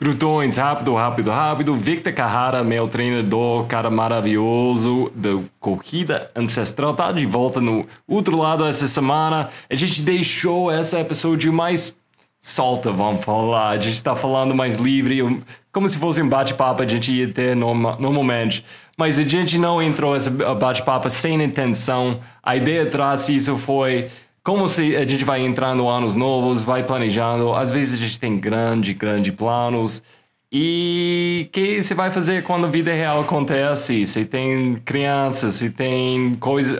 [0.00, 1.74] Brutões, rápido, rápido, rápido.
[1.74, 8.64] Victor Carrara, meu treinador, cara maravilhoso da corrida ancestral, tá de volta no outro lado
[8.64, 9.48] essa semana.
[9.68, 11.98] A gente deixou essa episódio mais
[12.40, 13.70] solta, vamos falar.
[13.70, 15.42] A gente tá falando mais livre,
[15.72, 18.64] como se fosse um bate-papo a gente ia ter normalmente.
[18.96, 22.20] Mas a gente não entrou nesse bate-papo sem intenção.
[22.40, 24.08] A ideia atrás disso foi
[24.48, 27.52] como se a gente vai entrando anos novos, vai planejando.
[27.52, 30.02] Às vezes a gente tem grande, grande planos.
[30.50, 34.06] E o que você vai fazer quando a vida real acontece?
[34.06, 36.78] Você tem crianças, você tem coisas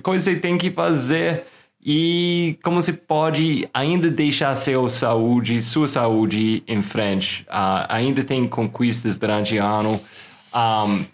[0.00, 1.42] coisa que você tem que fazer.
[1.84, 7.44] E como você pode ainda deixar seu saúde, sua saúde em frente?
[7.48, 10.00] Uh, ainda tem conquistas durante o ano.
[10.54, 11.04] Um,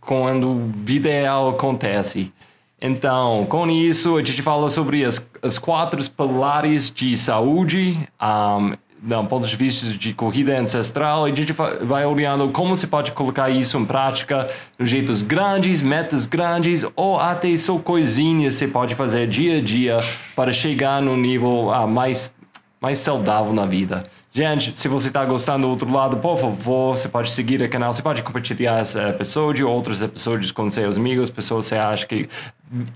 [0.00, 2.32] quando vida real acontece.
[2.80, 9.24] Então, com isso, a gente fala sobre as, as quatro pilares de saúde, um, do
[9.24, 13.48] ponto de vista de corrida ancestral, e a gente vai olhando como se pode colocar
[13.48, 19.26] isso em prática em jeitos grandes, metas grandes, ou até só coisinhas você pode fazer
[19.26, 19.98] dia a dia
[20.34, 22.34] para chegar no nível uh, mais,
[22.80, 24.04] mais saudável na vida.
[24.36, 27.90] Gente, se você está gostando do outro lado, por favor, você pode seguir o canal,
[27.90, 32.28] você pode compartilhar esse episódio, outros episódios com seus amigos, pessoas que você acha que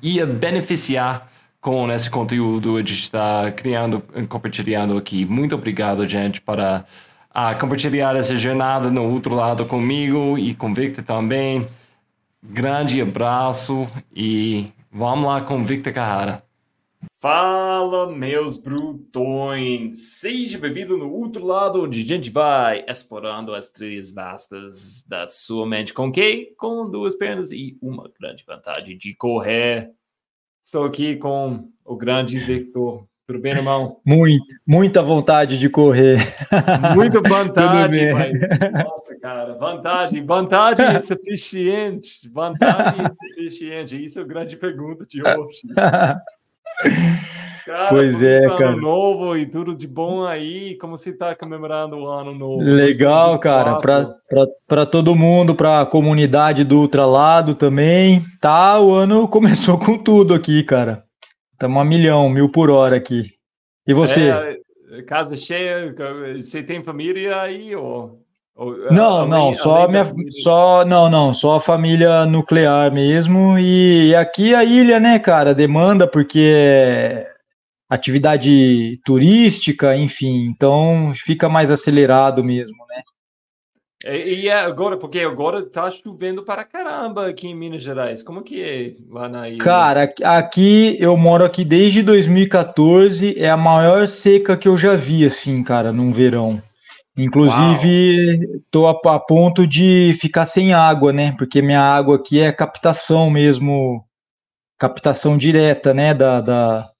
[0.03, 5.25] ia beneficiar com esse conteúdo a gente está criando compartilhando aqui.
[5.25, 6.85] Muito obrigado, gente, para
[7.31, 11.67] uh, compartilhar essa jornada no outro lado comigo e com Victor também.
[12.43, 16.50] Grande abraço e vamos lá com Victor Carrara.
[17.21, 20.19] Fala, meus brutões!
[20.19, 25.67] Seja bem-vindo no outro lado, onde a gente vai explorando as trilhas vastas da sua
[25.67, 25.93] mente.
[25.93, 26.55] Com quem?
[26.57, 29.91] Com duas pernas e uma grande vontade de correr.
[30.65, 33.07] Estou aqui com o grande Victor.
[33.27, 34.01] Tudo bem, irmão?
[34.03, 36.17] Muito, muita vontade de correr.
[36.95, 38.33] Muita vontade, mas,
[38.83, 44.03] nossa, cara, vantagem, vantagem é suficiente, vantagem é suficiente.
[44.03, 45.61] Isso é a grande pergunta de hoje.
[47.67, 48.71] Cara, pois é, cara.
[48.71, 50.77] Ano novo e tudo de bom aí.
[50.79, 52.63] Como você está comemorando o ano novo?
[52.63, 53.79] Legal, cara.
[54.67, 58.25] Para todo mundo, para a comunidade do Ultralado também.
[58.41, 61.05] Tá, o ano começou com tudo aqui, cara.
[61.53, 63.35] Estamos a milhão, mil por hora aqui.
[63.87, 64.31] E você?
[64.31, 65.95] É, casa cheia,
[66.37, 67.77] você tem família aí?
[67.77, 68.21] Ou...
[68.91, 74.63] Não, não, só minha, só não, não, só a família nuclear mesmo e aqui a
[74.63, 77.27] ilha, né, cara, demanda porque é
[77.89, 83.03] atividade turística, enfim, então fica mais acelerado mesmo, né?
[84.07, 88.63] E, e agora, porque agora tá chovendo para caramba aqui em Minas Gerais, como que
[88.63, 89.65] é lá na ilha?
[89.65, 95.25] Cara, aqui eu moro aqui desde 2014, é a maior seca que eu já vi,
[95.25, 96.63] assim, cara, num verão.
[97.23, 101.35] Inclusive, estou a, a, ponto de ficar sem água, né?
[101.37, 104.05] Porque minha água aqui é captação mesmo,
[104.79, 106.15] captação direta, né?
[106.15, 106.91] Da, da,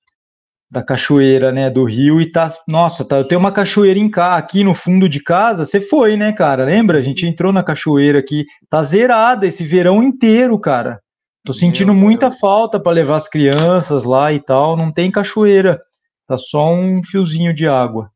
[0.71, 1.71] da cachoeira, né?
[1.71, 5.09] Do rio e tá, nossa, tá, eu tenho uma cachoeira em cá, aqui no fundo
[5.09, 5.65] de casa.
[5.65, 6.65] Você foi, né, cara?
[6.65, 6.99] Lembra?
[6.99, 11.01] A gente entrou na cachoeira aqui, tá zerada esse verão inteiro, cara.
[11.45, 12.39] Tô sentindo Meu muita Deus.
[12.39, 14.77] falta para levar as crianças lá e tal.
[14.77, 15.81] Não tem cachoeira,
[16.27, 18.11] tá só um fiozinho de água.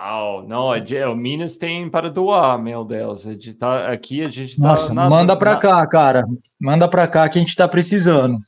[0.00, 0.72] Uau, não,
[1.12, 3.24] o Minas tem para doar, meu Deus.
[3.58, 4.68] Tá, aqui a gente tá.
[4.68, 5.56] Nossa, na, manda para na...
[5.58, 6.24] cá, cara.
[6.58, 8.38] Manda para cá que a gente tá precisando.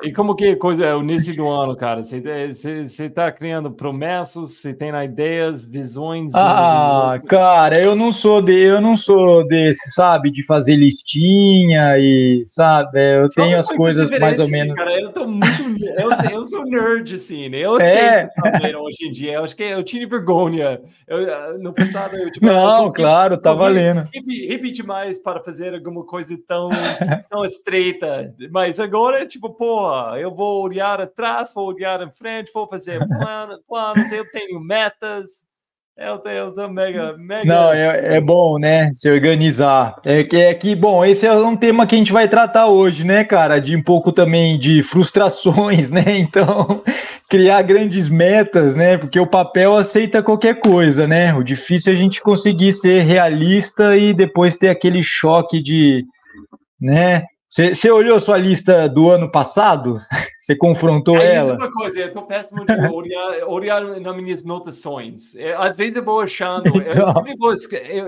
[0.00, 2.04] E como que coisa é o início do ano, cara?
[2.04, 6.32] Você está criando promessas, você tem ideias, visões?
[6.36, 12.44] Ah, cara, eu não sou de, eu não sou desse, sabe, de fazer listinha e
[12.46, 14.76] sabe, eu Só tenho as coisas mais ou assim, menos.
[14.76, 17.58] Cara, eu tô muito, eu, eu sou nerd assim, né?
[17.58, 18.30] Eu é.
[18.60, 19.32] sei hoje em dia.
[19.32, 20.80] Eu acho que eu tinha vergonha.
[21.08, 24.08] Eu, no passado eu tipo, não, eu claro, tá valendo.
[24.48, 26.68] Repetir mais para fazer alguma coisa tão,
[27.28, 29.87] tão estreita, mas agora tipo, pô
[30.18, 35.46] eu vou olhar atrás, vou olhar em frente, vou fazer planos, planos eu tenho metas.
[36.00, 37.44] Eu tenho, eu mega, mega.
[37.44, 38.88] Não, é, é bom, né?
[38.92, 39.96] Se organizar.
[40.04, 43.04] É que, é que, bom, esse é um tema que a gente vai tratar hoje,
[43.04, 43.58] né, cara?
[43.58, 46.04] De um pouco também de frustrações, né?
[46.06, 46.84] Então,
[47.28, 48.96] criar grandes metas, né?
[48.96, 51.34] Porque o papel aceita qualquer coisa, né?
[51.34, 56.04] O difícil é a gente conseguir ser realista e depois ter aquele choque de,
[56.80, 57.24] né?
[57.48, 59.96] Você olhou sua lista do ano passado?
[60.38, 61.52] Você confrontou é, ela?
[61.52, 65.34] É uma coisa, eu estou péssimo de olhar, olhar nas minhas notações.
[65.34, 67.24] É, às vezes eu vou achando, então...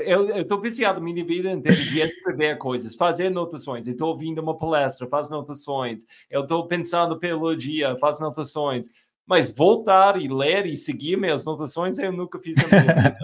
[0.05, 3.87] eu estou viciado minha vida inteira de escrever coisas, fazer anotações.
[3.87, 6.05] Eu estou ouvindo uma palestra, faço anotações.
[6.31, 8.89] Eu estou pensando pelo dia, faço anotações.
[9.27, 13.17] Mas voltar e ler e seguir minhas anotações eu nunca fiz na minha vida.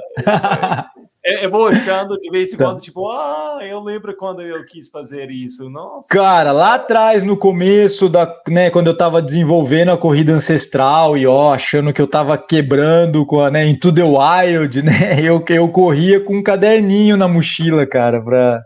[1.28, 4.88] É, eu vou olhando de vez em quando, tipo, ah, eu lembro quando eu quis
[4.88, 5.68] fazer isso.
[5.68, 6.06] Nossa.
[6.08, 11.26] Cara, lá atrás, no começo da, né, quando eu tava desenvolvendo a corrida ancestral e
[11.26, 15.20] ó, achando que eu tava quebrando com a, né, Into the Wild, né?
[15.20, 18.62] Eu, eu corria com um caderninho na mochila, cara, pra.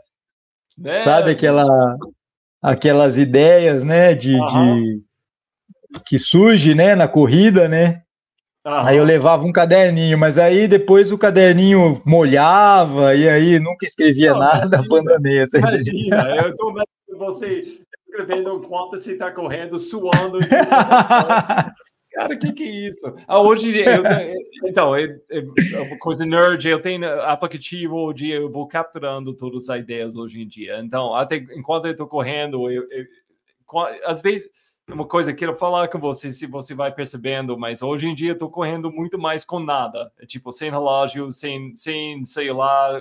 [0.85, 0.99] É.
[0.99, 1.97] Sabe aquela,
[2.63, 5.01] aquelas ideias, né, de, de
[6.07, 8.03] que surge, né, na corrida, né?
[8.65, 8.87] Aham.
[8.87, 14.33] Aí eu levava um caderninho, mas aí depois o caderninho molhava e aí nunca escrevia
[14.33, 16.87] não, nada, imagina, abandonei essa Imagina, eu tô vendo
[17.19, 20.39] você escrevendo enquanto você está correndo, suando.
[22.13, 23.15] Cara, o que, que é isso?
[23.27, 24.03] Ah, hoje, eu,
[24.65, 30.17] então, é, é, coisa nerd, eu tenho aplicativo onde eu vou capturando todas as ideias
[30.17, 30.81] hoje em dia.
[30.81, 33.07] Então, até enquanto eu estou correndo, eu, eu,
[34.05, 34.51] às vezes
[34.95, 38.15] uma coisa que eu quero falar com você, se você vai percebendo, mas hoje em
[38.15, 40.13] dia tô correndo muito mais com nada.
[40.19, 43.01] É tipo, sem relógio, sem, sem sei lá.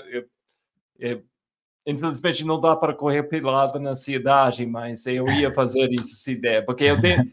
[1.85, 6.65] infelizmente não dá para correr pelado na cidade, mas eu ia fazer isso se der,
[6.65, 7.23] porque eu tenho.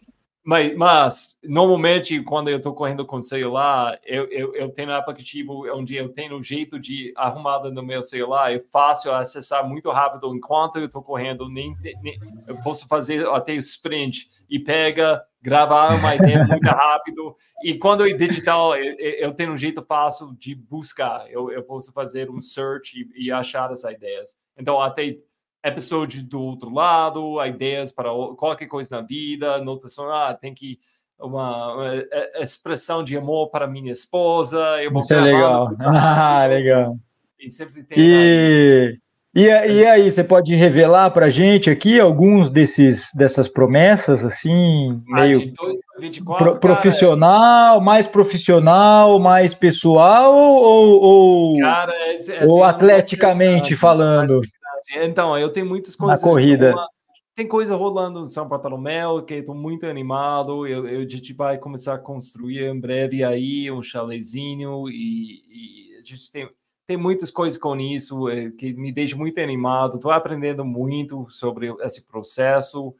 [0.46, 4.94] Mas, mas, normalmente, quando eu estou correndo com o celular, eu, eu, eu tenho um
[4.94, 9.90] aplicativo onde eu tenho um jeito de arrumada no meu celular, é fácil acessar muito
[9.90, 12.16] rápido enquanto eu estou correndo, nem, nem,
[12.46, 17.37] eu posso fazer até o sprint e pega, gravar uma ideia muito rápido.
[17.64, 21.92] E quando eu digital, eu, eu, tenho um jeito fácil de buscar, eu, eu posso
[21.92, 24.37] fazer um search e, e achar as ideias.
[24.56, 25.19] Então, até
[25.66, 30.78] episódio do outro lado, ideias para qualquer coisa na vida, notação, ah, tem que
[31.18, 32.04] uma, uma
[32.40, 34.58] expressão de amor para minha esposa.
[34.82, 35.70] Eu vou Isso é legal.
[35.80, 36.96] Ah, legal.
[37.38, 37.98] E sempre tem.
[37.98, 38.98] E...
[39.34, 44.98] E, e aí, você pode revelar para a gente aqui alguns desses dessas promessas, assim,
[45.12, 52.46] ah, meio 2024, pro, profissional, cara, mais profissional, mais pessoal ou, ou, cara, é, é,
[52.46, 54.40] ou assim, atleticamente falando?
[54.91, 56.21] Então, eu tenho muitas coisas.
[56.21, 56.75] Na corrida.
[57.35, 60.67] Tem coisa rolando em São Bartolomeu que estou muito animado.
[60.67, 65.97] Eu, eu, a gente vai começar a construir em breve aí um chalezinho e, e
[65.99, 66.49] a gente tem,
[66.87, 69.97] tem muitas coisas com isso é, que me deixa muito animado.
[69.97, 72.94] Estou aprendendo muito sobre esse processo.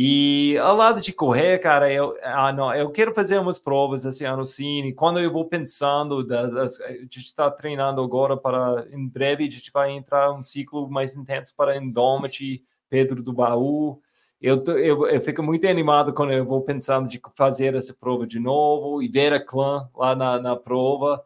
[0.00, 4.24] E ao lado de correr, cara, eu, ah, não, eu quero fazer umas provas esse
[4.24, 4.94] ano sim.
[4.94, 9.50] Quando eu vou pensando, da, da, a gente está treinando agora para, em breve, a
[9.50, 14.00] gente vai entrar um ciclo mais intenso para Indomit, Pedro do Baú.
[14.40, 18.38] Eu, eu, eu fico muito animado quando eu vou pensando de fazer essa prova de
[18.38, 21.24] novo e ver a clã lá na, na prova.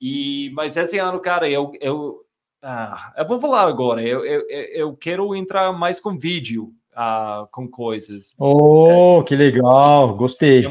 [0.00, 2.24] E, mas esse ano, cara, eu, eu,
[2.62, 7.68] ah, eu vou falar agora, eu, eu, eu quero entrar mais com vídeo uh, com
[7.68, 8.34] coisas.
[8.38, 10.64] Oh, é, que legal, gostei.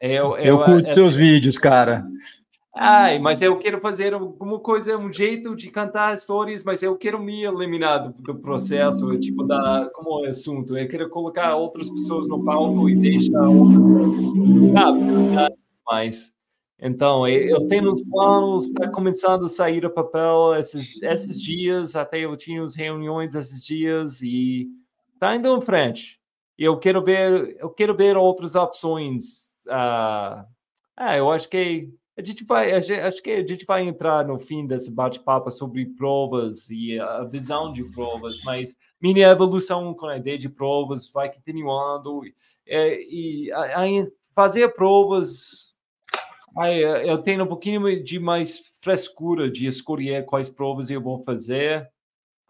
[0.00, 2.04] Eu, eu, eu curto é, seus vídeos, cara.
[2.74, 7.20] Ai, mas eu quero fazer alguma coisa, um jeito de cantar histórias, mas eu quero
[7.20, 10.76] me eliminar do, do processo, tipo, da, como assunto.
[10.76, 13.84] Eu quero colocar outras pessoas no palco e deixar outras.
[14.76, 15.48] Ah,
[15.86, 16.32] mais.
[16.80, 22.20] Então, eu tenho uns planos, está começando a sair a papel esses, esses dias, até
[22.20, 24.66] eu tinha as reuniões esses dias e
[25.22, 26.18] Está indo em frente.
[26.58, 29.54] Eu quero ver, eu quero ver outras opções.
[29.68, 30.44] Uh,
[30.98, 34.26] é, eu acho que a gente vai, a gente, acho que a gente vai entrar
[34.26, 40.06] no fim desse bate-papo sobre provas e a visão de provas, mas minha evolução com
[40.06, 42.22] a ideia de provas vai continuando
[42.66, 43.86] é, e a, a
[44.34, 45.72] fazer provas.
[46.58, 51.88] Aí, eu tenho um pouquinho de mais frescura de escolher quais provas eu vou fazer.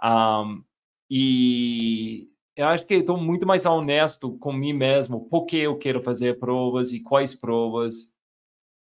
[0.03, 0.65] Um,
[1.11, 2.32] e
[2.63, 6.39] eu acho que estou muito mais honesto com mim mesmo, por que eu quero fazer
[6.39, 8.13] provas e quais provas.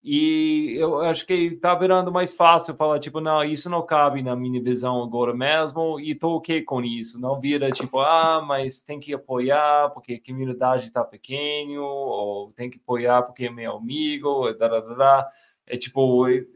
[0.02, 4.34] E eu acho que está virando mais fácil falar, tipo, não, isso não cabe na
[4.36, 7.20] minha visão agora mesmo, e estou ok com isso.
[7.20, 12.70] Não vira, tipo, ah, mas tem que apoiar porque a comunidade está pequeno, ou tem
[12.70, 15.28] que apoiar porque é meu amigo, da.
[15.66, 16.46] É tipo, eu,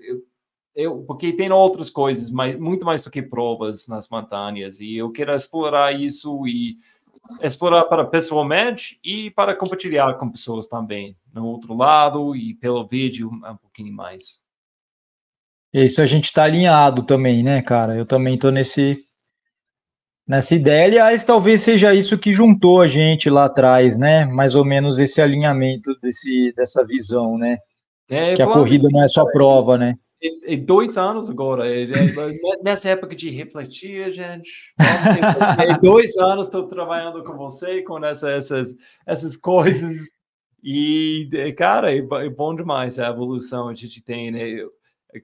[0.74, 5.10] eu, porque tem outras coisas, mas muito mais do que provas nas montanhas, e eu
[5.12, 6.78] quero explorar isso e
[7.40, 13.30] explorar para pessoalmente e para compartilhar com pessoas também no outro lado e pelo vídeo
[13.30, 14.40] um pouquinho mais.
[15.72, 17.96] Isso a gente está alinhado também, né, cara?
[17.96, 19.04] Eu também estou nesse
[20.26, 20.84] nessa ideia.
[20.84, 24.24] Aliás, talvez seja isso que juntou a gente lá atrás, né?
[24.24, 27.58] Mais ou menos esse alinhamento desse, dessa visão, né?
[28.08, 29.96] É, que a corrida não é só prova, né?
[30.22, 31.64] E, dois anos agora.
[32.62, 34.72] Nessa época de refletir, gente.
[35.82, 38.74] dois anos estou trabalhando com você, com essa, essas,
[39.04, 39.98] essas coisas.
[40.62, 44.64] E, cara, é, é bom demais a evolução a gente tem, né?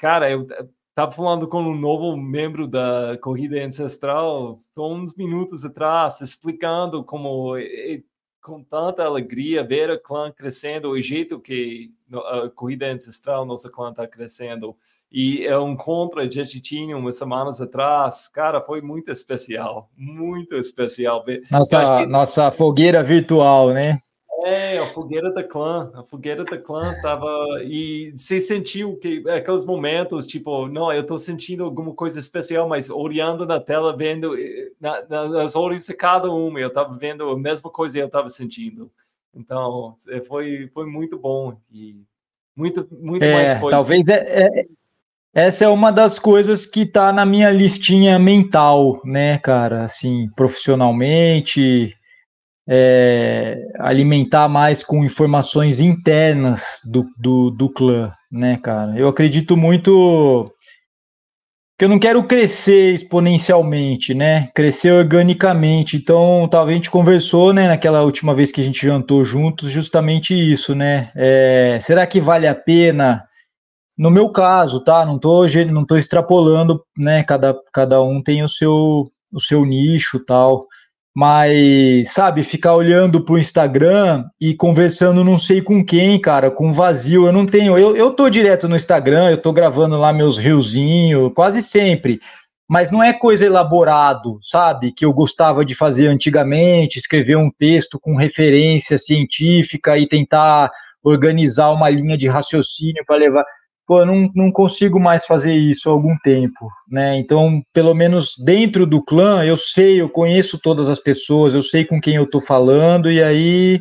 [0.01, 0.49] Cara, eu
[0.91, 7.53] estava falando com um novo membro da Corrida Ancestral uns minutos atrás, explicando como,
[8.43, 13.91] com tanta alegria, ver a clã crescendo, o jeito que a Corrida Ancestral, nossa clã
[13.91, 14.77] está crescendo.
[15.11, 20.55] E é um encontro a gente tinha umas semanas atrás, cara, foi muito especial, muito
[20.57, 21.25] especial.
[21.51, 22.07] Nossa, que...
[22.07, 24.01] nossa fogueira virtual, né?
[24.45, 27.27] É, a fogueira da clã, a fogueira da clã tava
[27.65, 32.89] e você sentiu que aqueles momentos tipo, não, eu tô sentindo alguma coisa especial, mas
[32.89, 34.37] olhando na tela, vendo
[34.81, 38.29] na, nas olhos de cada um, eu tava vendo a mesma coisa que eu tava
[38.29, 38.91] sentindo.
[39.35, 42.03] Então, é, foi foi muito bom e
[42.57, 43.77] muito muito é, mais coisa.
[43.77, 44.67] Talvez é, é,
[45.35, 49.85] essa é uma das coisas que tá na minha listinha mental, né, cara?
[49.85, 51.95] Assim, profissionalmente,
[52.67, 58.99] é, alimentar mais com informações internas do, do, do clã, né, cara?
[58.99, 60.53] Eu acredito muito
[61.79, 64.51] que eu não quero crescer exponencialmente, né?
[64.53, 65.97] Crescer organicamente.
[65.97, 70.35] Então, talvez a gente conversou, né, naquela última vez que a gente jantou juntos, justamente
[70.35, 71.13] isso, né?
[71.15, 73.25] É, será que vale a pena?
[73.97, 75.07] No meu caso, tá?
[75.07, 77.23] Não tô, não tô extrapolando, né?
[77.23, 80.68] Cada, cada um tem o seu, o seu nicho, tal
[81.21, 87.27] mas, sabe, ficar olhando pro Instagram e conversando não sei com quem, cara, com vazio,
[87.27, 91.33] eu não tenho, eu, eu tô direto no Instagram, eu tô gravando lá meus riozinhos,
[91.35, 92.21] quase sempre,
[92.71, 97.99] mas não é coisa elaborado, sabe, que eu gostava de fazer antigamente, escrever um texto
[97.99, 100.71] com referência científica e tentar
[101.03, 103.45] organizar uma linha de raciocínio para levar
[103.89, 107.17] pô, eu não, não consigo mais fazer isso há algum tempo, né?
[107.17, 111.87] Então, pelo menos dentro do clã, eu sei, eu conheço todas as pessoas, eu sei
[111.87, 113.81] com quem eu tô falando, e aí,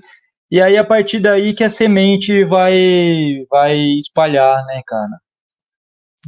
[0.50, 5.20] e aí a partir daí que a semente vai, vai espalhar, né, cara?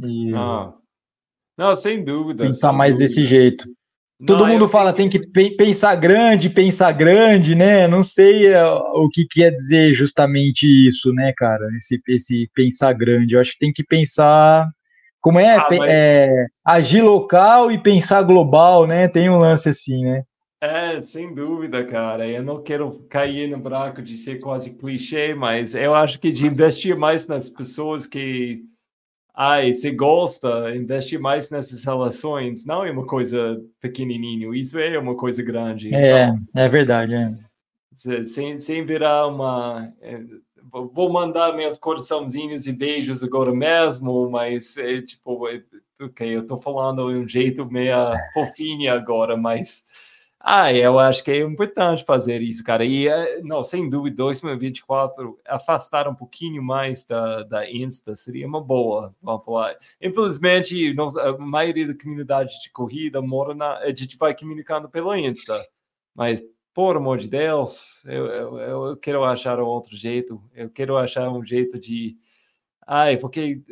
[0.04, 0.74] E, ah.
[1.56, 2.44] Não, sem dúvida.
[2.44, 3.08] Pensar sem mais dúvida.
[3.08, 3.64] desse jeito.
[4.26, 5.18] Todo não, mundo fala tem que
[5.56, 7.88] pensar grande, pensar grande, né?
[7.88, 11.66] Não sei é, o que quer dizer justamente isso, né, cara?
[11.76, 13.34] Esse, esse pensar grande.
[13.34, 14.68] Eu acho que tem que pensar
[15.22, 15.80] como é, ah, mas...
[15.88, 19.08] é agir local e pensar global, né?
[19.08, 20.22] Tem um lance assim, né?
[20.62, 22.28] É, sem dúvida, cara.
[22.28, 26.46] Eu não quero cair no buraco de ser quase clichê, mas eu acho que de
[26.46, 28.62] investir mais nas pessoas que
[29.42, 35.16] ai, você gosta, investe mais nessas relações, não é uma coisa pequenininho, isso é uma
[35.16, 35.94] coisa grande.
[35.94, 37.14] É, então, é verdade.
[37.16, 38.24] É.
[38.26, 39.90] Sem, sem virar uma.
[40.02, 40.20] É,
[40.70, 45.62] vou mandar meus coraçãozinhos e beijos agora mesmo, mas é tipo, é,
[46.02, 47.96] ok, eu tô falando de um jeito meio
[48.34, 49.86] fofinho agora, mas
[50.42, 52.82] ah, eu acho que é importante fazer isso, cara.
[52.82, 58.60] E, eh, não, sem dúvida, 2024, afastar um pouquinho mais da, da Insta seria uma
[58.62, 59.76] boa, vamos falar.
[60.00, 63.78] Infelizmente, a maioria da comunidade de corrida mora na.
[63.80, 65.62] A gente vai comunicando pela Insta,
[66.14, 66.42] mas,
[66.72, 70.42] por amor de Deus, eu, eu, eu quero achar outro jeito.
[70.54, 72.16] Eu quero achar um jeito de.
[72.86, 73.62] Ai, porque.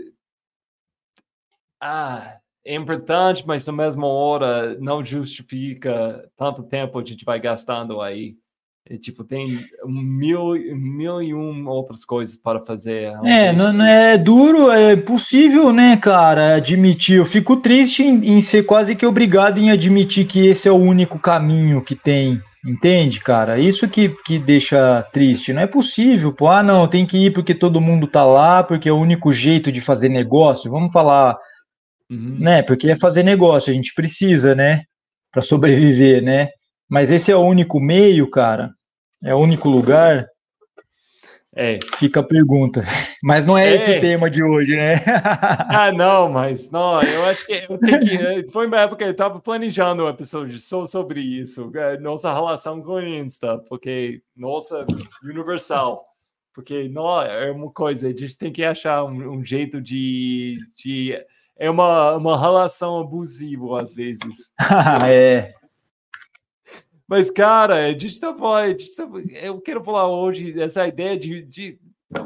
[1.80, 8.02] Ah, é importante, mas na mesma hora não justifica tanto tempo a gente vai gastando
[8.02, 8.34] aí.
[8.90, 9.44] E, tipo, tem
[9.86, 13.12] mil, mil e um outras coisas para fazer.
[13.24, 17.16] É, não, não, é duro, é possível, né, cara, admitir.
[17.16, 20.76] Eu fico triste em, em, ser quase que obrigado em admitir que esse é o
[20.76, 22.40] único caminho que tem.
[22.66, 23.58] Entende, cara?
[23.58, 25.52] Isso que, que deixa triste.
[25.52, 26.48] Não é possível, pô.
[26.48, 29.70] Ah, não, tem que ir porque todo mundo tá lá, porque é o único jeito
[29.70, 30.70] de fazer negócio.
[30.70, 31.36] Vamos falar
[32.10, 32.38] Uhum.
[32.38, 32.62] Né?
[32.62, 34.84] Porque é fazer negócio, a gente precisa, né?
[35.30, 36.48] Para sobreviver, né?
[36.88, 38.72] Mas esse é o único meio, cara.
[39.22, 40.26] É o único lugar.
[41.54, 41.78] É.
[41.96, 42.82] Fica a pergunta.
[43.22, 43.74] Mas não é, é.
[43.74, 44.94] esse o tema de hoje, né?
[45.68, 48.46] ah, não, mas não, eu acho que eu tenho que.
[48.52, 52.80] Foi uma época que eu estava planejando um episódio só sobre isso, é, nossa relação
[52.80, 54.86] com o Insta, porque nossa,
[55.24, 56.06] universal.
[56.54, 61.16] Porque não é uma coisa, a gente tem que achar um, um jeito de, de
[61.58, 64.52] é uma, uma relação abusiva às vezes.
[65.08, 65.52] é.
[67.06, 68.76] Mas, cara, gente tá falando,
[69.30, 71.78] eu quero falar hoje essa ideia de, de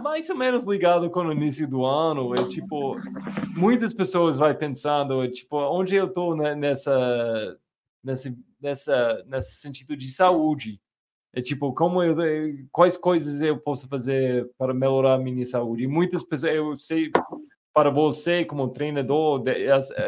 [0.03, 2.35] mais ou menos ligado com o início do ano.
[2.35, 2.97] É tipo,
[3.57, 7.59] muitas pessoas vai pensando, tipo, onde eu tô nessa,
[8.03, 10.81] nessa, nessa, nesse sentido de saúde.
[11.35, 12.15] É tipo, como eu,
[12.71, 15.85] quais coisas eu posso fazer para melhorar a minha saúde?
[15.85, 17.11] E muitas pessoas, eu sei,
[17.73, 19.43] para você como treinador,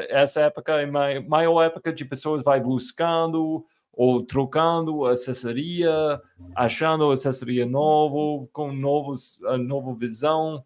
[0.08, 6.20] essa época é a maior época de pessoas vai buscando ou trocando assessoria,
[6.54, 10.64] achando assessoria novo, com novos, nova visão.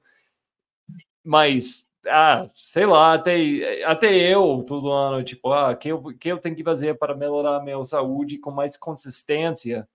[1.23, 6.39] Mas, ah, sei lá, até, até eu, todo ano, tipo, ah, que eu, que eu
[6.39, 9.87] tenho que fazer para melhorar a minha saúde com mais consistência?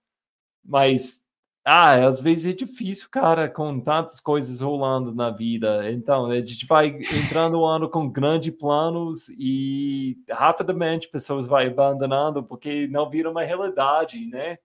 [0.64, 1.23] Mas
[1.64, 5.90] ah, às vezes é difícil, cara, com tantas coisas rolando na vida.
[5.90, 12.42] Então, a gente vai entrando o ano com grandes planos e rapidamente pessoas vão abandonando
[12.42, 14.58] porque não viram uma realidade, né?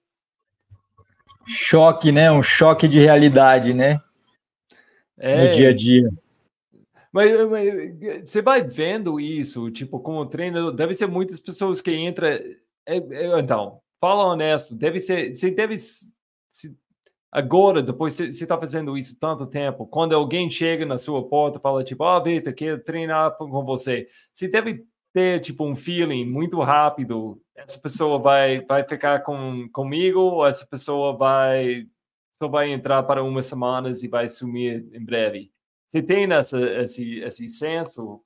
[1.47, 2.29] Choque, né?
[2.29, 4.01] Um choque de realidade, né?
[5.17, 6.09] É, no dia a dia.
[7.13, 12.27] Mas, mas, você vai vendo isso, tipo, como treinador, deve ser muitas pessoas que entram.
[12.27, 12.53] É,
[12.85, 15.33] é, então, fala honesto, deve ser.
[15.33, 15.77] Você deve.
[15.77, 16.77] Se,
[17.31, 21.61] Agora, depois você está fazendo isso tanto tempo, quando alguém chega na sua porta e
[21.61, 24.83] fala, tipo, ó, oh, Vitor, quero treinar com você, você deve
[25.13, 30.65] ter, tipo, um feeling muito rápido, essa pessoa vai, vai ficar com, comigo ou essa
[30.65, 31.87] pessoa vai
[32.39, 35.51] só vai entrar para umas semanas e vai sumir em breve.
[35.91, 38.21] Você tem essa, esse, esse senso?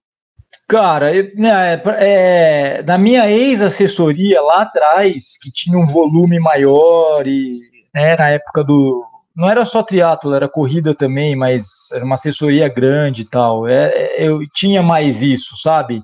[0.68, 8.16] Cara, né, é, na minha ex-assessoria lá atrás, que tinha um volume maior e né,
[8.18, 9.06] na época do.
[9.36, 13.68] Não era só triatlo, era corrida também, mas era uma assessoria grande e tal.
[13.68, 16.04] É, é eu tinha mais isso, sabe?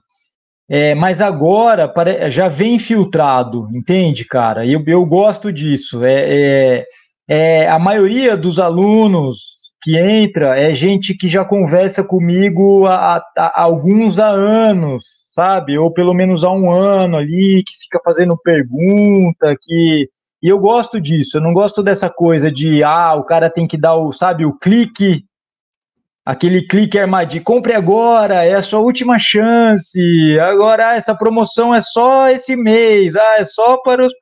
[0.69, 1.91] É, mas agora
[2.29, 4.65] já vem filtrado, entende, cara?
[4.65, 6.05] Eu, eu gosto disso.
[6.05, 6.85] É, é,
[7.27, 13.23] é, a maioria dos alunos que entra é gente que já conversa comigo há, há,
[13.37, 15.77] há, alguns anos, sabe?
[15.77, 20.07] Ou pelo menos há um ano ali, que fica fazendo pergunta, que
[20.41, 23.77] e eu gosto disso, eu não gosto dessa coisa de, ah, o cara tem que
[23.77, 25.25] dar o, sabe, o clique,
[26.25, 31.81] aquele clique armadilha, compre agora, é a sua última chance, agora ah, essa promoção é
[31.81, 34.13] só esse mês, ah, é só para os...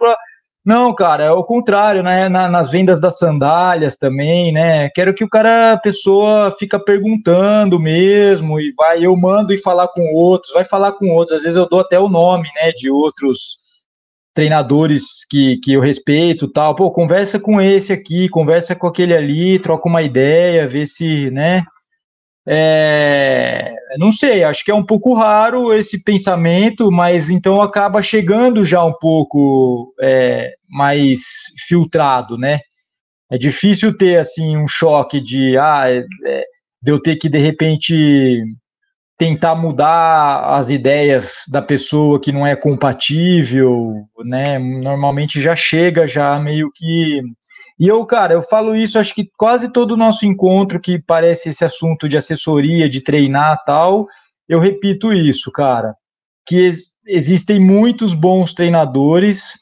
[0.66, 5.24] Não, cara, é o contrário, né, Na, nas vendas das sandálias também, né, quero que
[5.24, 10.52] o cara, a pessoa fica perguntando mesmo, e vai, eu mando e falar com outros,
[10.52, 13.67] vai falar com outros, às vezes eu dou até o nome, né, de outros
[14.38, 19.58] treinadores que, que eu respeito tal, pô, conversa com esse aqui, conversa com aquele ali,
[19.58, 21.64] troca uma ideia, vê se, né,
[22.48, 28.64] é, não sei, acho que é um pouco raro esse pensamento, mas então acaba chegando
[28.64, 31.20] já um pouco é, mais
[31.68, 32.60] filtrado, né,
[33.32, 36.44] é difícil ter, assim, um choque de, ah, é, é
[36.80, 38.44] de eu ter que, de repente,
[39.18, 44.60] tentar mudar as ideias da pessoa que não é compatível, né?
[44.60, 47.22] Normalmente já chega já meio que
[47.80, 51.50] e eu, cara, eu falo isso, acho que quase todo o nosso encontro que parece
[51.50, 54.08] esse assunto de assessoria, de treinar tal,
[54.50, 55.94] eu repito isso, cara,
[56.46, 59.54] que ex existem muitos bons treinadores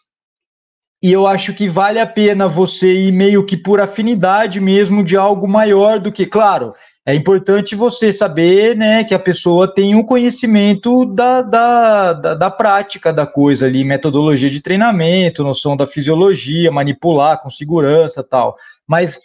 [1.03, 5.15] e eu acho que vale a pena você ir meio que por afinidade mesmo de
[5.15, 6.73] algo maior do que, claro,
[7.05, 12.49] é importante você saber né, que a pessoa tem um conhecimento da, da, da, da,
[12.49, 18.57] prática da coisa ali, metodologia de treinamento, noção da fisiologia, manipular com segurança tal.
[18.87, 19.19] Mas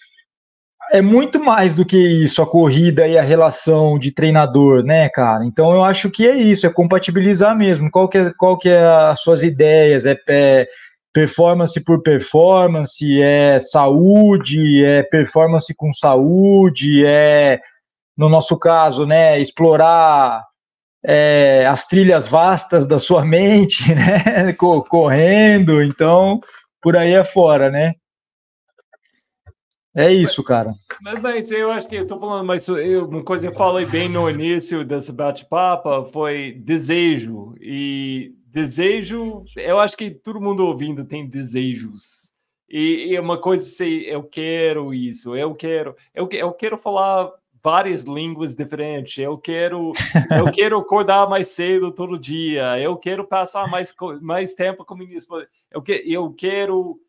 [0.93, 5.47] é muito mais do que isso, a corrida e a relação de treinador, né, cara?
[5.47, 7.91] Então eu acho que é isso, é compatibilizar mesmo.
[7.91, 10.05] Qual que é, qual que é as suas ideias?
[10.05, 10.69] É, é
[11.15, 17.59] performance por performance, é saúde, é performance com saúde, é
[18.21, 20.45] no nosso caso, né, explorar
[21.03, 26.39] é, as trilhas vastas da sua mente, né, correndo, então,
[26.83, 27.93] por aí é fora, né.
[29.97, 30.75] É isso, cara.
[31.03, 33.87] Mas, mas eu acho que eu tô falando, mas eu, uma coisa que eu falei
[33.87, 37.55] bem no início desse bate-papo foi desejo.
[37.59, 42.31] E desejo, eu acho que todo mundo ouvindo tem desejos.
[42.69, 47.29] E, e uma coisa assim, eu quero isso, eu quero, eu, eu quero falar
[47.63, 49.19] várias línguas diferentes.
[49.19, 49.93] Eu quero,
[50.37, 52.79] eu quero acordar mais cedo todo dia.
[52.79, 55.49] Eu quero passar mais, mais tempo com minha esposa.
[55.71, 57.01] Eu, que, eu quero,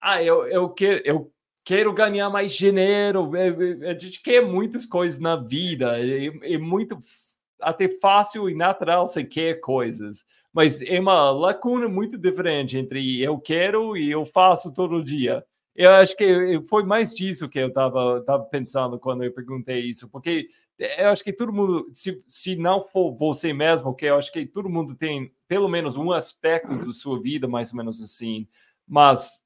[0.00, 1.32] ah, eu, eu quero, eu
[1.64, 3.34] quero ganhar mais dinheiro.
[3.34, 3.48] É,
[3.86, 5.98] é, a gente quer muitas coisas na vida.
[5.98, 6.98] É, é muito
[7.60, 13.38] até fácil e natural você quer coisas, mas é uma lacuna muito diferente entre eu
[13.38, 15.44] quero e eu faço todo dia.
[15.74, 20.08] Eu acho que foi mais disso que eu estava tava pensando quando eu perguntei isso,
[20.08, 24.32] porque eu acho que todo mundo, se, se não for você mesmo, que eu acho
[24.32, 28.48] que todo mundo tem pelo menos um aspecto da sua vida mais ou menos assim,
[28.86, 29.44] mas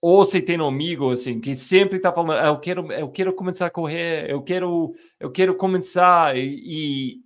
[0.00, 3.32] ou você tem um amigo assim que sempre está falando, ah, eu quero, eu quero
[3.32, 7.22] começar a correr, eu quero, eu quero começar e, e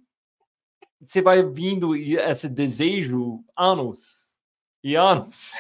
[1.01, 4.37] você vai vindo esse desejo anos
[4.85, 5.53] e anos.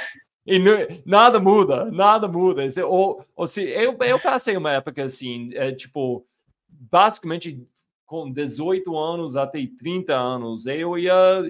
[0.47, 0.61] E
[1.05, 2.63] nada muda, nada muda.
[2.87, 6.25] Ou, ou se, eu, eu passei uma época assim, é, tipo,
[6.69, 7.67] basicamente
[8.07, 11.43] com 18 anos até 30 anos, eu ia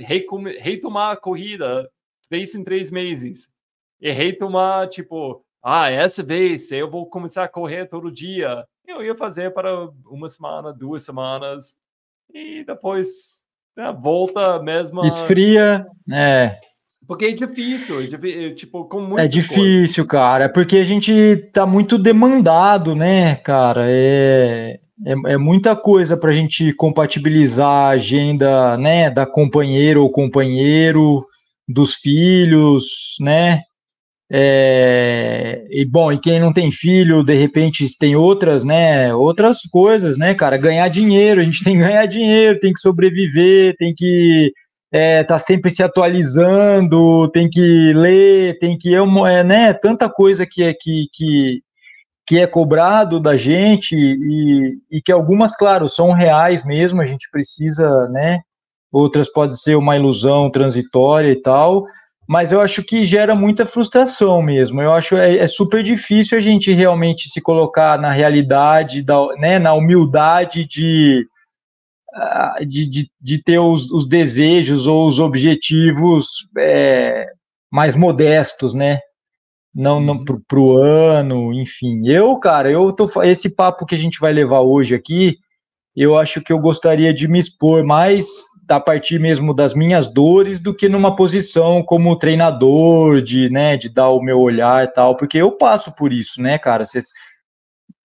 [0.58, 1.90] retomar a corrida
[2.28, 3.50] três em três meses.
[4.00, 8.66] E retomar, tipo, ah, essa vez eu vou começar a correr todo dia.
[8.86, 11.76] Eu ia fazer para uma semana, duas semanas,
[12.32, 13.42] e depois
[14.00, 15.04] volta mesmo.
[15.04, 16.58] Esfria, é.
[17.06, 20.06] Porque é difícil, é, tipo, com É difícil, coisas.
[20.06, 23.84] cara, porque a gente tá muito demandado, né, cara?
[23.88, 30.10] É, é, é muita coisa para a gente compatibilizar a agenda, né, da companheira ou
[30.10, 31.24] companheiro,
[31.68, 33.60] dos filhos, né?
[34.28, 39.14] É, e bom, e quem não tem filho, de repente tem outras, né?
[39.14, 40.56] Outras coisas, né, cara?
[40.56, 44.52] Ganhar dinheiro, a gente tem que ganhar dinheiro, tem que sobreviver, tem que
[44.96, 49.74] é, tá sempre se atualizando, tem que ler, tem que é, né?
[49.74, 51.60] Tanta coisa que é que, que,
[52.26, 57.02] que é cobrado da gente e, e que algumas, claro, são reais mesmo.
[57.02, 58.40] A gente precisa, né?
[58.90, 61.84] Outras pode ser uma ilusão transitória e tal
[62.28, 64.82] mas eu acho que gera muita frustração mesmo.
[64.82, 69.60] Eu acho é, é super difícil a gente realmente se colocar na realidade, da, né,
[69.60, 71.24] na humildade de,
[72.66, 77.26] de, de, de ter os, os, desejos ou os objetivos é,
[77.70, 79.00] mais modestos, né?
[79.74, 80.24] Não, não uhum.
[80.24, 82.08] pro, pro ano, enfim.
[82.08, 85.36] Eu, cara, eu tô esse papo que a gente vai levar hoje aqui,
[85.96, 88.26] eu acho que eu gostaria de me expor mais
[88.68, 93.88] a partir mesmo das minhas dores do que numa posição como treinador, de, né, de
[93.88, 96.84] dar o meu olhar e tal, porque eu passo por isso, né, cara?
[96.84, 97.00] Você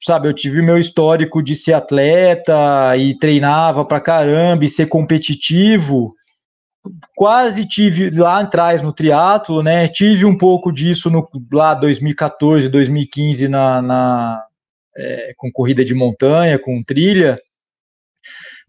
[0.03, 6.15] sabe, eu tive meu histórico de ser atleta e treinava pra caramba e ser competitivo.
[7.15, 9.87] Quase tive lá atrás no triatlo, né?
[9.87, 14.43] Tive um pouco disso no lá 2014, 2015 na, na
[14.97, 17.37] é, com corrida de montanha, com trilha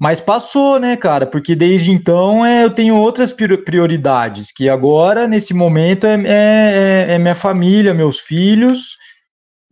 [0.03, 1.29] mas passou, né, cara?
[1.29, 7.15] Porque desde então é, eu tenho outras prioridades, que agora, nesse momento, é, é, é,
[7.15, 8.97] é minha família, meus filhos.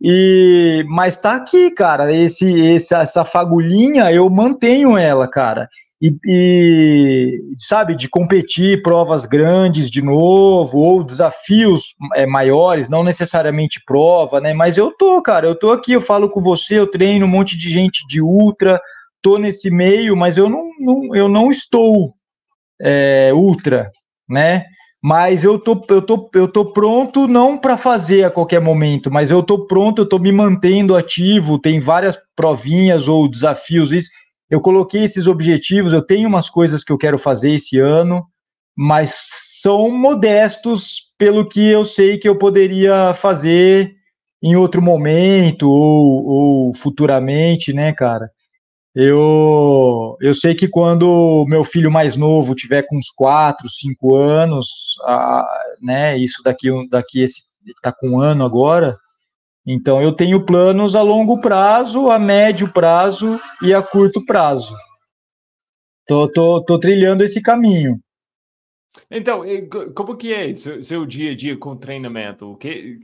[0.01, 2.11] E, mas tá aqui, cara.
[2.11, 5.69] Esse, esse, essa fagulhinha eu mantenho ela, cara.
[6.01, 13.79] E, e, sabe, de competir provas grandes de novo, ou desafios é, maiores, não necessariamente
[13.85, 14.51] prova, né?
[14.51, 17.55] Mas eu tô, cara, eu tô aqui, eu falo com você, eu treino um monte
[17.55, 18.81] de gente de ultra,
[19.17, 22.15] estou nesse meio, mas eu não, não eu não estou
[22.81, 23.91] é, ultra,
[24.27, 24.65] né?
[25.03, 29.31] Mas eu tô, eu tô, eu tô pronto não para fazer a qualquer momento, mas
[29.31, 34.11] eu tô pronto, eu tô me mantendo ativo, tem várias provinhas ou desafios, isso.
[34.49, 38.23] Eu coloquei esses objetivos, eu tenho umas coisas que eu quero fazer esse ano,
[38.77, 39.15] mas
[39.61, 43.95] são modestos pelo que eu sei que eu poderia fazer
[44.43, 48.29] em outro momento ou, ou futuramente, né, cara?
[48.93, 54.67] Eu, eu sei que quando meu filho mais novo tiver com uns 4, 5 anos,
[55.03, 55.47] a,
[55.81, 58.97] né, isso daqui, daqui esse está com um ano agora,
[59.65, 64.75] então eu tenho planos a longo prazo, a médio prazo e a curto prazo.
[66.07, 67.99] Tô, tô, tô trilhando esse caminho.
[69.09, 69.43] Então,
[69.95, 72.51] como que é seu, seu dia a dia com treinamento?
[72.51, 72.99] O que,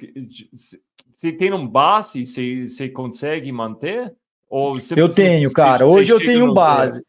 [1.16, 4.14] se tem um base, você, consegue manter?
[4.96, 5.86] Eu tenho, cara.
[5.86, 7.02] Hoje eu tenho base.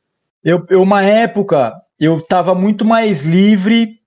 [0.42, 3.98] Eu, eu, uma época, eu estava muito mais livre,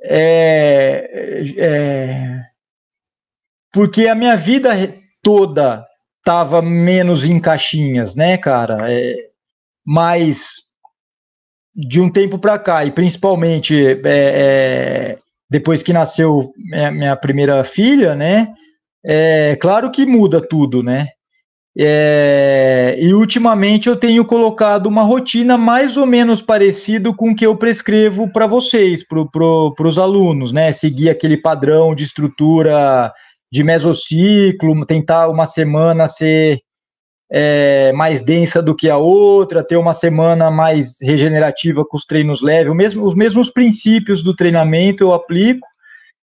[0.00, 2.40] é, é,
[3.72, 4.70] porque a minha vida
[5.22, 5.86] toda
[6.18, 8.92] estava menos em caixinhas, né, cara?
[8.92, 9.14] É,
[9.84, 10.68] mas
[11.74, 17.62] de um tempo para cá, e principalmente é, é, depois que nasceu minha, minha primeira
[17.64, 18.52] filha, né?
[19.04, 21.08] É claro que muda tudo, né?
[21.80, 27.46] É, e ultimamente eu tenho colocado uma rotina mais ou menos parecido com o que
[27.46, 30.72] eu prescrevo para vocês, para os alunos, né?
[30.72, 33.12] Seguir aquele padrão de estrutura
[33.50, 36.60] de mesociclo, tentar uma semana ser
[37.30, 42.42] é, mais densa do que a outra, ter uma semana mais regenerativa com os treinos
[42.42, 45.66] leves, mesmo, os mesmos princípios do treinamento eu aplico.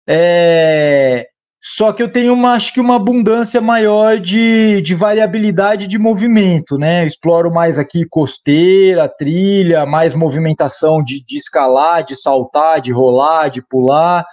[0.06, 1.29] É,
[1.62, 6.78] só que eu tenho uma, acho que uma abundância maior de, de variabilidade de movimento,
[6.78, 7.02] né?
[7.02, 13.48] Eu exploro mais aqui costeira, trilha, mais movimentação de, de escalar, de saltar, de rolar,
[13.48, 14.24] de pular.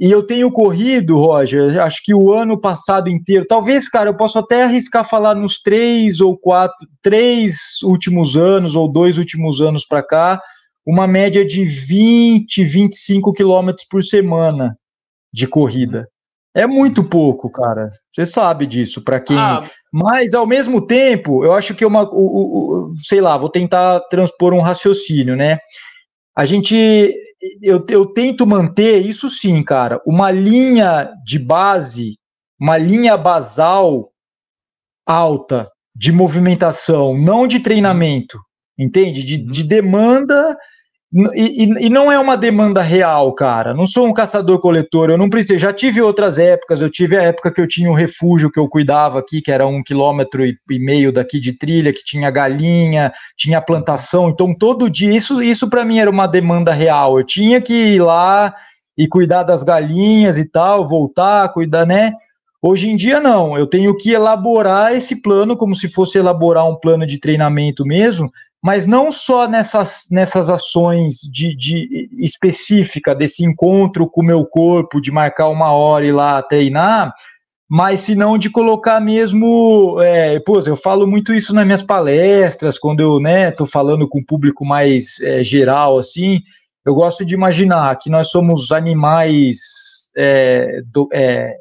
[0.00, 4.38] E eu tenho corrido, Roger, acho que o ano passado inteiro, talvez, cara, eu posso
[4.38, 10.02] até arriscar falar nos três ou quatro, três últimos anos ou dois últimos anos para
[10.02, 10.40] cá,
[10.84, 14.76] uma média de 20, 25 quilômetros por semana
[15.32, 16.08] de corrida.
[16.54, 17.90] É muito pouco, cara.
[18.12, 19.36] Você sabe disso, para quem.
[19.36, 19.68] Ah.
[19.92, 22.02] Mas, ao mesmo tempo, eu acho que uma.
[22.02, 25.58] O, o, sei lá, vou tentar transpor um raciocínio, né?
[26.36, 27.12] A gente.
[27.60, 32.16] Eu, eu tento manter, isso sim, cara, uma linha de base,
[32.58, 34.10] uma linha basal
[35.06, 38.38] alta de movimentação, não de treinamento,
[38.78, 39.22] entende?
[39.22, 39.68] De, de uhum.
[39.68, 40.56] demanda
[41.32, 43.72] e, e, e, não é uma demanda real, cara.
[43.72, 45.58] Não sou um caçador-coletor, eu não preciso.
[45.58, 48.68] Já tive outras épocas, eu tive a época que eu tinha um refúgio que eu
[48.68, 53.12] cuidava aqui, que era um quilômetro e, e meio daqui de trilha, que tinha galinha,
[53.36, 54.28] tinha plantação.
[54.28, 57.16] Então, todo dia, isso, isso para mim era uma demanda real.
[57.16, 58.52] Eu tinha que ir lá
[58.98, 62.12] e cuidar das galinhas e tal, voltar, cuidar, né?
[62.60, 63.56] Hoje em dia, não.
[63.56, 68.32] Eu tenho que elaborar esse plano como se fosse elaborar um plano de treinamento mesmo,
[68.64, 75.02] mas não só nessas, nessas ações de, de específica desse encontro com o meu corpo,
[75.02, 77.12] de marcar uma hora e lá treinar,
[77.68, 82.78] mas se não de colocar mesmo, é, pô, eu falo muito isso nas minhas palestras,
[82.78, 86.40] quando eu, né, falando com o público mais é, geral, assim,
[86.86, 89.58] eu gosto de imaginar que nós somos animais,
[90.16, 91.54] é, do, é,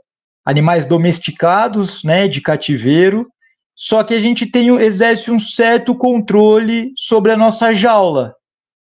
[0.45, 3.27] animais domesticados, né, de cativeiro,
[3.75, 8.35] só que a gente tem, exerce um certo controle sobre a nossa jaula,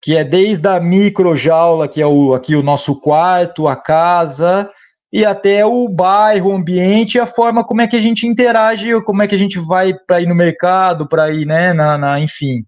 [0.02, 4.70] que é desde a microjaula, que é o, aqui o nosso quarto, a casa,
[5.12, 9.22] e até o bairro, o ambiente, a forma como é que a gente interage, como
[9.22, 12.64] é que a gente vai para ir no mercado, para ir, né, na, na enfim.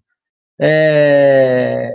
[0.59, 1.91] É...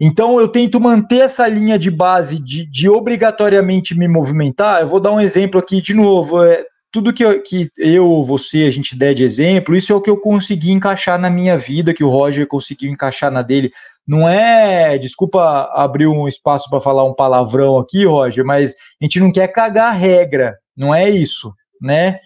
[0.00, 4.80] Então eu tento manter essa linha de base de, de, obrigatoriamente me movimentar.
[4.80, 6.42] Eu vou dar um exemplo aqui de novo.
[6.44, 9.96] É, tudo que eu, que eu ou você a gente der de exemplo, isso é
[9.96, 13.72] o que eu consegui encaixar na minha vida, que o Roger conseguiu encaixar na dele.
[14.06, 19.18] Não é, desculpa abrir um espaço para falar um palavrão aqui, Roger, mas a gente
[19.18, 21.52] não quer cagar a regra, não é isso,
[21.82, 22.20] né?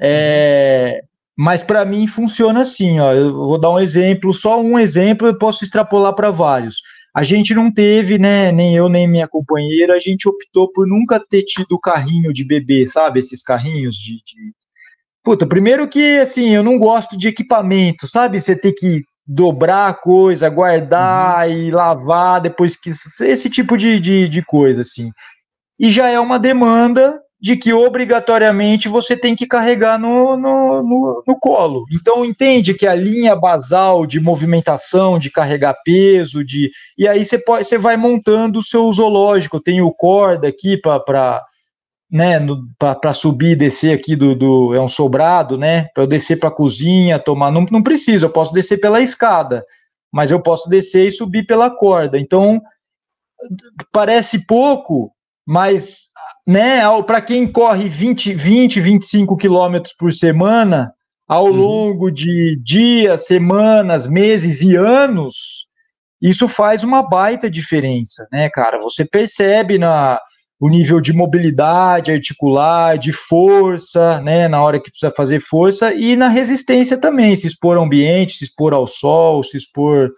[0.00, 1.02] É,
[1.36, 3.12] mas para mim funciona assim, ó.
[3.12, 6.76] Eu vou dar um exemplo, só um exemplo, eu posso extrapolar para vários.
[7.14, 11.20] A gente não teve, né, nem eu nem minha companheira, a gente optou por nunca
[11.20, 13.18] ter tido carrinho de bebê, sabe?
[13.18, 14.52] Esses carrinhos de, de...
[15.22, 18.40] Puta, primeiro que, assim, eu não gosto de equipamento, sabe?
[18.40, 21.54] Você ter que dobrar a coisa, guardar uhum.
[21.54, 22.90] e lavar depois que.
[23.20, 25.12] Esse tipo de, de, de coisa, assim.
[25.78, 31.24] E já é uma demanda de que obrigatoriamente você tem que carregar no, no, no,
[31.26, 31.84] no, colo.
[31.92, 37.36] Então entende que a linha basal de movimentação, de carregar peso, de e aí você
[37.36, 39.56] pode, você vai montando o seu zoológico.
[39.56, 41.44] Eu tenho corda aqui para
[42.08, 42.38] né,
[42.78, 46.50] para subir e descer aqui do, do é um sobrado, né, para eu descer para
[46.50, 49.64] a cozinha, tomar, não, não precisa, eu posso descer pela escada,
[50.12, 52.20] mas eu posso descer e subir pela corda.
[52.20, 52.60] Então
[53.90, 55.10] parece pouco,
[55.44, 56.12] mas
[56.46, 60.92] né, para quem corre 20, 20 25 quilômetros por semana,
[61.28, 61.52] ao uhum.
[61.52, 65.66] longo de dias, semanas, meses e anos,
[66.20, 68.78] isso faz uma baita diferença, né, cara?
[68.80, 70.20] Você percebe na
[70.60, 76.14] o nível de mobilidade articular, de força, né, na hora que precisa fazer força e
[76.14, 80.12] na resistência também, se expor ao ambiente, se expor ao sol, se expor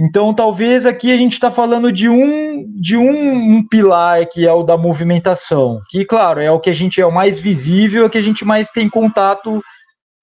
[0.00, 4.52] então, talvez aqui a gente está falando de um de um, um, pilar que é
[4.52, 8.06] o da movimentação, que, claro, é o que a gente é o mais visível, é
[8.06, 9.60] o que a gente mais tem contato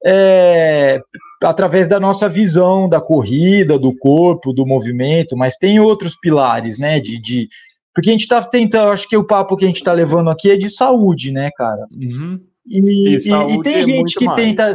[0.06, 1.02] é,
[1.44, 7.02] através da nossa visão da corrida, do corpo, do movimento, mas tem outros pilares, né?
[7.02, 7.50] De, de
[7.94, 10.52] porque a gente está tentando, acho que o papo que a gente está levando aqui
[10.52, 11.86] é de saúde, né, cara?
[11.92, 12.40] Uhum.
[12.66, 14.40] E, e, e, tem é gente que mais.
[14.40, 14.74] tenta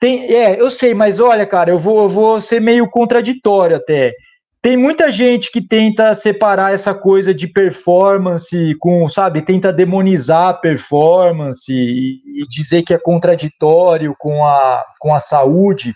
[0.00, 4.12] tem, é, eu sei, mas olha, cara, eu vou, eu vou ser meio contraditório até.
[4.60, 10.54] Tem muita gente que tenta separar essa coisa de performance com, sabe, tenta demonizar a
[10.54, 15.94] performance e, e dizer que é contraditório com a, com a saúde.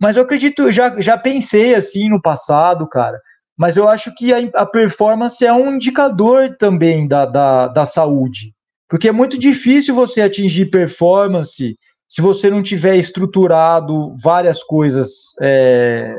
[0.00, 3.20] Mas eu acredito, já, já pensei assim no passado, cara.
[3.56, 8.52] Mas eu acho que a, a performance é um indicador também da, da, da saúde.
[8.88, 11.76] Porque é muito difícil você atingir performance
[12.08, 16.16] se você não tiver estruturado várias coisas é,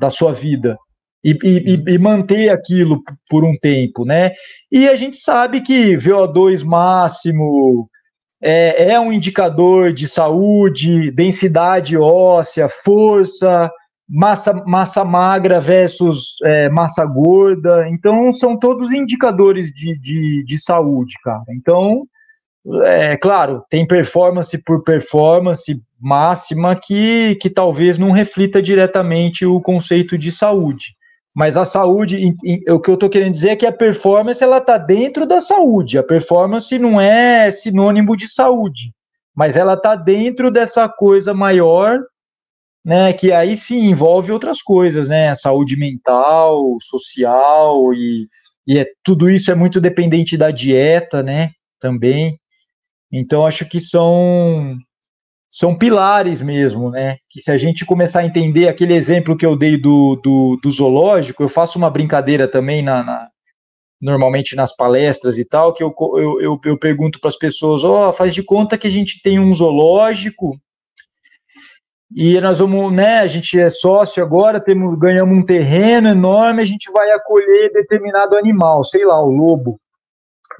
[0.00, 0.76] da sua vida
[1.24, 4.32] e, e, e, manter aquilo por um tempo, né?
[4.70, 7.88] E a gente sabe que VO2 máximo
[8.42, 13.70] é, é um indicador de saúde, densidade óssea, força,
[14.06, 17.88] massa, massa magra versus é, massa gorda.
[17.88, 21.44] Então, são todos indicadores de, de, de saúde, cara.
[21.56, 22.06] Então,
[22.84, 30.16] é claro, tem performance por performance máxima que, que talvez não reflita diretamente o conceito
[30.16, 30.94] de saúde.
[31.34, 32.32] Mas a saúde,
[32.68, 35.98] o que eu estou querendo dizer é que a performance ela está dentro da saúde.
[35.98, 38.92] A performance não é sinônimo de saúde,
[39.34, 41.98] mas ela está dentro dessa coisa maior,
[42.84, 43.12] né?
[43.12, 45.34] Que aí sim envolve outras coisas, né?
[45.34, 48.28] Saúde mental, social e,
[48.64, 51.50] e é, tudo isso é muito dependente da dieta, né?
[51.80, 52.38] Também.
[53.12, 54.76] Então acho que são
[55.50, 57.16] são pilares mesmo, né?
[57.30, 60.70] Que se a gente começar a entender aquele exemplo que eu dei do, do, do
[60.70, 63.28] zoológico, eu faço uma brincadeira também na, na
[64.00, 68.10] normalmente nas palestras e tal, que eu, eu, eu, eu pergunto para as pessoas, ó,
[68.10, 70.58] oh, faz de conta que a gente tem um zoológico
[72.14, 76.64] e nós vamos, né, a gente é sócio agora, temos, ganhamos um terreno enorme, a
[76.64, 79.80] gente vai acolher determinado animal, sei lá, o lobo.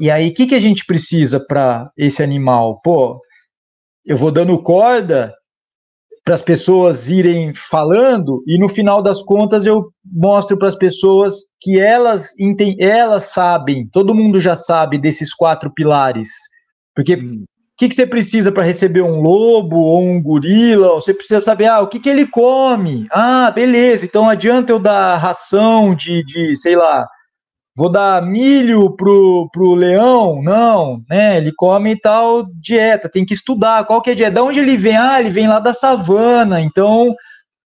[0.00, 2.80] E aí, o que, que a gente precisa para esse animal?
[2.82, 3.20] Pô,
[4.04, 5.32] eu vou dando corda
[6.24, 11.34] para as pessoas irem falando e no final das contas eu mostro para as pessoas
[11.60, 12.34] que elas
[12.78, 16.30] elas sabem, todo mundo já sabe desses quatro pilares.
[16.94, 17.44] Porque hum.
[17.44, 20.94] o que, que você precisa para receber um lobo ou um gorila?
[20.94, 23.06] Você precisa saber ah, o que, que ele come.
[23.10, 27.06] Ah, beleza, então adianta eu dar ração de, de sei lá,
[27.76, 30.42] vou dar milho pro, pro leão?
[30.42, 31.36] Não, né?
[31.36, 33.84] Ele come tal dieta, tem que estudar.
[33.84, 34.32] Qual que é a dieta?
[34.34, 34.96] De onde ele vem?
[34.96, 37.14] Ah, ele vem lá da savana, então,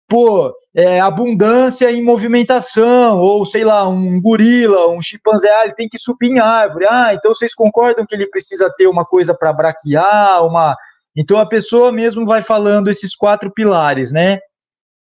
[0.07, 5.87] pô, é, abundância em movimentação, ou sei lá, um gorila, um chimpanzé, ah, ele tem
[5.87, 6.85] que subir em árvore.
[6.89, 10.75] Ah, então vocês concordam que ele precisa ter uma coisa para braquear, uma.
[11.15, 14.39] Então a pessoa mesmo vai falando esses quatro pilares, né?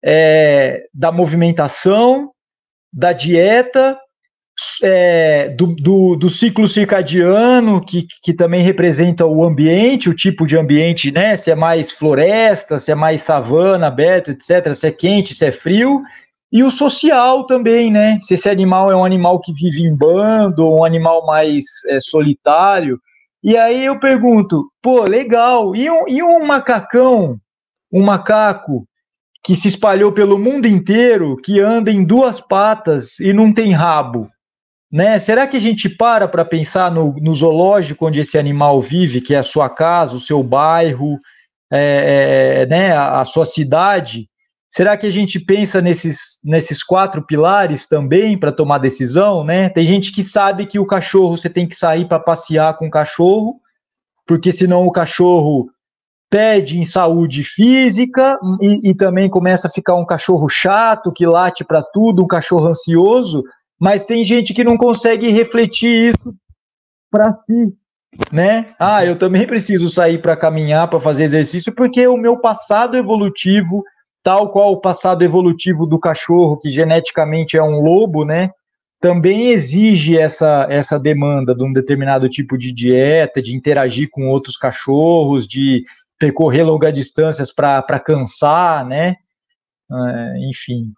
[0.03, 2.31] É, da movimentação,
[2.91, 3.99] da dieta,
[4.83, 10.57] é, do, do, do, ciclo circadiano, que, que também representa o ambiente, o tipo de
[10.57, 11.37] ambiente, né?
[11.37, 15.51] Se é mais floresta, se é mais savana, aberto, etc., se é quente, se é
[15.51, 16.01] frio,
[16.51, 18.19] e o social também, né?
[18.21, 22.99] Se esse animal é um animal que vive em bando, um animal mais é, solitário.
[23.43, 27.37] E aí eu pergunto, pô, legal, e um, e um macacão,
[27.91, 28.85] um macaco
[29.43, 34.29] que se espalhou pelo mundo inteiro, que anda em duas patas e não tem rabo?
[34.91, 35.19] Né?
[35.19, 39.35] Será que a gente para para pensar no, no, zoológico onde esse animal vive, que
[39.35, 41.19] é a sua casa, o seu bairro,
[41.71, 44.27] é, é, né, a, a, sua cidade?
[44.71, 49.43] Será que a gente pensa nesses, nesses quatro pilares também para tomar decisão?
[49.43, 49.69] Né?
[49.69, 52.91] Tem gente que sabe que o cachorro você tem que sair para passear com o
[52.91, 53.59] cachorro,
[54.25, 55.69] porque senão o cachorro
[56.31, 61.63] pede em saúde física e, e também começa a ficar um cachorro chato que late
[61.63, 63.43] para tudo, um cachorro ansioso
[63.79, 66.35] mas tem gente que não consegue refletir isso
[67.09, 67.73] para si,
[68.31, 68.67] né?
[68.77, 73.83] Ah, eu também preciso sair para caminhar, para fazer exercício, porque o meu passado evolutivo,
[74.23, 78.51] tal qual o passado evolutivo do cachorro, que geneticamente é um lobo, né?
[78.99, 84.57] Também exige essa, essa demanda de um determinado tipo de dieta, de interagir com outros
[84.57, 85.85] cachorros, de
[86.19, 89.15] percorrer longas distâncias para cansar, né?
[89.89, 90.91] É, enfim.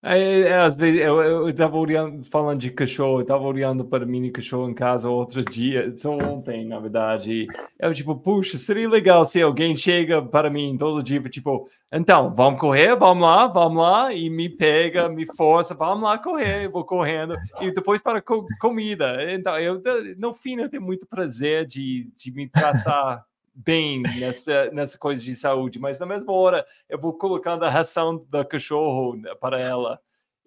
[0.00, 4.30] É, é, às vezes eu estava olhando, falando de cachorro, eu estava olhando para mini
[4.30, 7.48] cachorro em casa outro dia, só ontem, na verdade.
[7.76, 12.60] Eu, tipo, puxa, seria legal se alguém chega para mim todo dia, tipo, então, vamos
[12.60, 16.84] correr, vamos lá, vamos lá, e me pega, me força, vamos lá correr, eu vou
[16.84, 19.32] correndo, e depois para co comida.
[19.32, 19.82] Então, eu,
[20.16, 23.24] no fim, eu tenho muito prazer de, de me tratar
[23.64, 28.24] bem nessa, nessa coisa de saúde, mas na mesma hora eu vou colocando a ração
[28.28, 30.00] do cachorro para ela.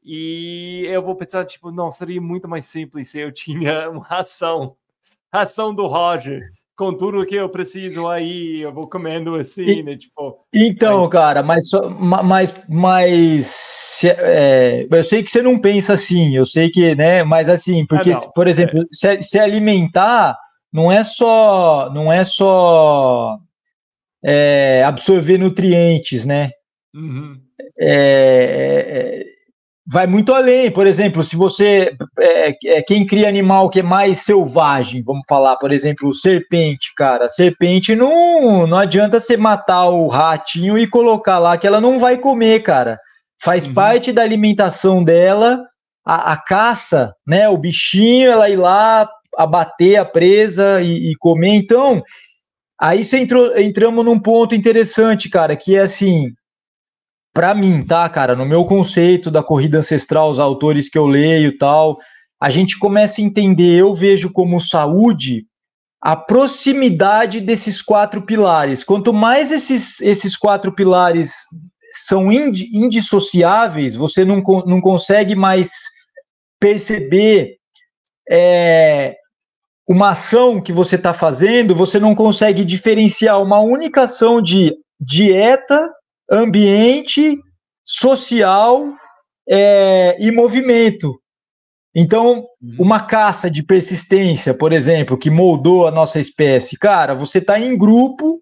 [0.04, 4.76] E eu vou pensar, tipo, não, seria muito mais simples se eu tinha uma ração,
[5.32, 6.42] ração do Roger,
[6.76, 9.98] com tudo que eu preciso aí, eu vou comendo assim, e, né?
[9.98, 10.40] Tipo.
[10.54, 11.10] Então, mas...
[11.12, 11.66] cara, mas,
[12.24, 17.24] mas, mas é, eu sei que você não pensa assim, eu sei que, né?
[17.24, 18.86] Mas assim, porque, ah, por exemplo, é.
[18.92, 20.36] se, se alimentar
[20.72, 23.38] não é só não é só
[24.24, 26.52] é, absorver nutrientes, né?
[26.94, 27.38] Uhum.
[27.80, 29.26] É, é,
[29.88, 30.72] vai muito além.
[30.72, 35.58] Por exemplo, se você é, é, quem cria animal que é mais selvagem, vamos falar,
[35.58, 37.28] por exemplo, serpente, cara.
[37.28, 42.18] Serpente não não adianta você matar o ratinho e colocar lá que ela não vai
[42.18, 43.00] comer, cara.
[43.44, 43.74] Faz uhum.
[43.74, 45.60] parte da alimentação dela.
[46.06, 47.48] A, a caça, né?
[47.48, 49.08] O bichinho, ela ir lá
[49.38, 51.56] abater a presa e, e comer.
[51.56, 52.02] Então,
[52.80, 56.32] aí você entrou, entramos num ponto interessante, cara, que é assim,
[57.34, 61.58] para mim, tá, cara, no meu conceito da corrida ancestral, os autores que eu leio
[61.58, 61.98] tal,
[62.42, 65.46] a gente começa a entender, eu vejo como saúde
[66.02, 68.84] a proximidade desses quatro pilares.
[68.84, 71.46] Quanto mais esses, esses quatro pilares
[71.94, 75.72] são indissociáveis, você não, não consegue mais
[76.60, 77.58] perceber
[78.30, 79.16] é,
[79.88, 85.90] uma ação que você está fazendo, você não consegue diferenciar uma única ação de dieta,
[86.32, 87.38] ambiente,
[87.84, 88.86] social
[89.50, 91.20] é, e movimento.
[91.94, 92.76] Então, uhum.
[92.80, 97.78] uma caça de persistência, por exemplo, que moldou a nossa espécie, cara, você está em
[97.78, 98.42] grupo,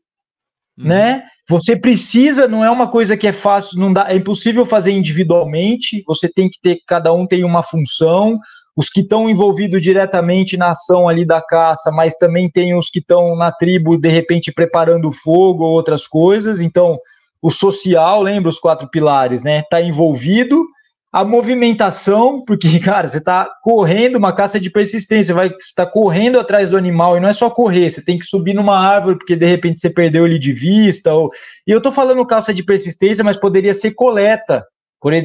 [0.78, 0.88] uhum.
[0.88, 1.24] né?
[1.50, 6.04] Você precisa, não é uma coisa que é fácil, não dá, é impossível fazer individualmente.
[6.06, 8.40] Você tem que ter, cada um tem uma função.
[8.80, 13.00] Os que estão envolvidos diretamente na ação ali da caça, mas também tem os que
[13.00, 16.62] estão na tribo, de repente preparando fogo ou outras coisas.
[16.62, 16.98] Então,
[17.42, 19.60] o social, lembra os quatro pilares, né?
[19.60, 20.66] Está envolvido
[21.12, 26.70] a movimentação, porque, cara, você está correndo uma caça de persistência, vai está correndo atrás
[26.70, 29.46] do animal, e não é só correr, você tem que subir numa árvore, porque de
[29.46, 31.14] repente você perdeu ele de vista.
[31.14, 31.30] Ou...
[31.68, 34.64] E eu estou falando caça de persistência, mas poderia ser coleta,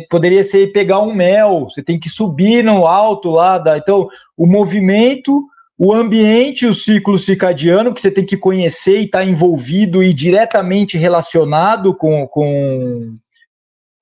[0.09, 3.59] poderia ser pegar um mel, você tem que subir no alto lá.
[3.59, 3.77] Da...
[3.77, 5.47] Então, o movimento,
[5.79, 10.13] o ambiente, o ciclo circadiano, que você tem que conhecer e estar tá envolvido e
[10.13, 12.27] diretamente relacionado com.
[12.27, 13.17] com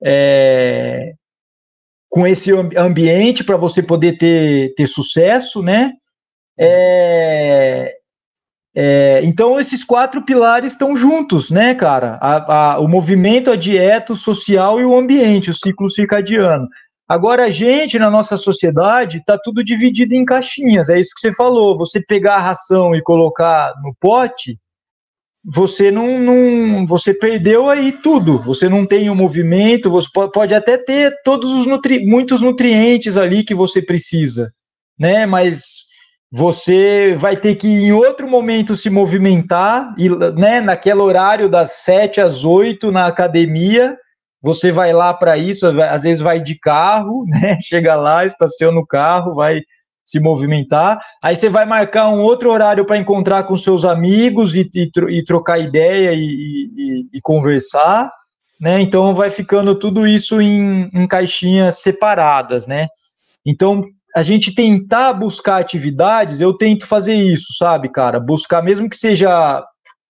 [0.03, 1.13] é
[2.13, 5.93] com esse ambiente para você poder ter, ter sucesso, né?
[6.55, 7.91] É,
[8.75, 12.17] é, então esses quatro pilares estão juntos, né, cara?
[12.19, 16.67] A, a, o movimento, a dieta, o social e o ambiente, o ciclo circadiano.
[17.07, 20.89] Agora a gente na nossa sociedade está tudo dividido em caixinhas.
[20.89, 21.77] É isso que você falou.
[21.77, 24.57] Você pegar a ração e colocar no pote,
[25.45, 28.39] você não, não, você perdeu aí tudo.
[28.39, 33.43] Você não tem o movimento, você pode até ter todos os nutri, muitos nutrientes ali
[33.43, 34.51] que você precisa,
[34.97, 35.25] né?
[35.27, 35.92] Mas
[36.35, 42.19] você vai ter que em outro momento se movimentar e, né, naquele horário das 7
[42.19, 43.95] às 8 na academia,
[44.41, 47.59] você vai lá para isso, às vezes vai de carro, né?
[47.61, 49.61] Chega lá, estaciona o carro, vai
[50.03, 50.99] se movimentar.
[51.23, 55.23] Aí você vai marcar um outro horário para encontrar com seus amigos e, e, e
[55.23, 58.11] trocar ideia e, e, conversar,
[58.59, 58.81] né?
[58.81, 62.87] Então vai ficando tudo isso em, em caixinhas separadas, né?
[63.45, 63.83] Então
[64.15, 68.19] a gente tentar buscar atividades, eu tento fazer isso, sabe, cara?
[68.19, 69.63] Buscar, mesmo que seja.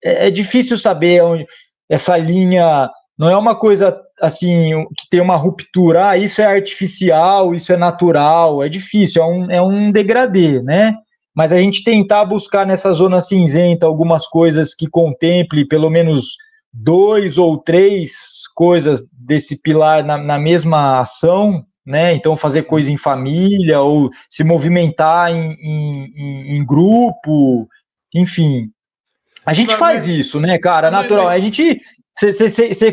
[0.04, 1.46] É, é difícil saber onde,
[1.90, 7.54] essa linha não é uma coisa assim que tem uma ruptura, ah, isso é artificial,
[7.54, 10.96] isso é natural, é difícil, é um, é um degradê, né?
[11.36, 16.36] Mas a gente tentar buscar nessa zona cinzenta algumas coisas que contemple pelo menos
[16.72, 22.14] dois ou três coisas desse pilar na, na mesma ação, né?
[22.14, 27.68] Então fazer coisa em família ou se movimentar em, em, em grupo,
[28.14, 28.70] enfim.
[29.46, 30.90] A gente faz isso, né, cara?
[30.90, 31.28] Natural.
[31.28, 31.82] A gente
[32.16, 32.92] você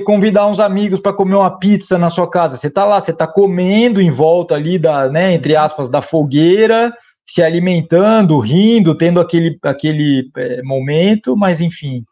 [0.00, 3.26] convidar uns amigos para comer uma pizza na sua casa, você tá lá, você tá
[3.26, 6.92] comendo em volta ali da, né, entre aspas, da fogueira,
[7.26, 12.04] se alimentando, rindo, tendo aquele, aquele é, momento, mas enfim.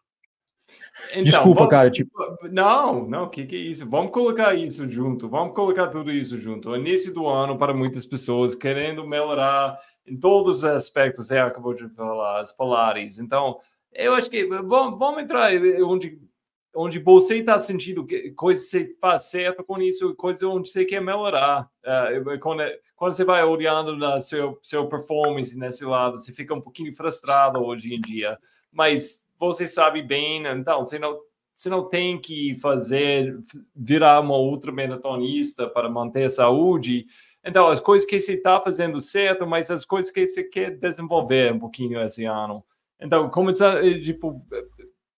[1.11, 1.91] Então, Desculpa, vamos, cara.
[1.91, 2.11] Tipo...
[2.51, 3.89] Não, não, o que, que é isso?
[3.89, 6.69] Vamos colocar isso junto, vamos colocar tudo isso junto.
[6.69, 11.73] O início do ano, para muitas pessoas, querendo melhorar em todos os aspectos, você acabou
[11.73, 13.19] de falar, as polares.
[13.19, 13.59] Então,
[13.93, 15.51] eu acho que vamos, vamos entrar
[15.83, 16.19] onde
[16.73, 21.01] onde você está sentindo que coisa você faz certo com isso, coisa onde você quer
[21.01, 21.69] melhorar.
[21.83, 22.63] Uh, quando,
[22.95, 27.59] quando você vai olhando na seu, seu performance nesse lado, você fica um pouquinho frustrado
[27.59, 28.37] hoje em dia.
[28.71, 31.19] Mas você sabe bem, então, você não,
[31.55, 33.37] você não tem que fazer,
[33.75, 37.05] virar uma ultramaratonista para manter a saúde.
[37.43, 41.53] Então, as coisas que você está fazendo certo, mas as coisas que você quer desenvolver
[41.53, 42.63] um pouquinho esse ano.
[42.99, 44.45] Então, começar, eh, tipo,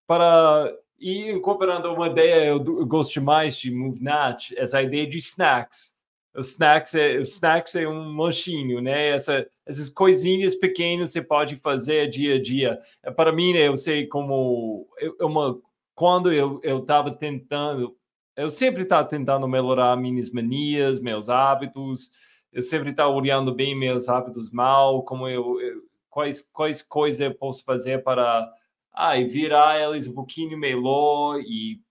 [0.08, 5.93] para e incorporando uma ideia, eu, gosto demais de MoveNat, essa ideia de snacks.
[6.36, 9.10] Os snacks é, os snacks é um lanchinho, né?
[9.10, 12.80] Essa, essas coisinhas pequenas você pode fazer dia a dia.
[13.04, 15.60] É, para mim, né, eu sei como eu, uma
[15.96, 17.96] quando eu eu estava tentando,
[18.36, 22.10] eu sempre estava tentando melhorar minhas manias, meus hábitos.
[22.52, 27.36] Eu sempre estava olhando bem meus hábitos mal, como eu, eu quais quais coisas eu
[27.36, 28.52] posso fazer para
[28.94, 31.82] ah, virar eles um pouquinho melhor e,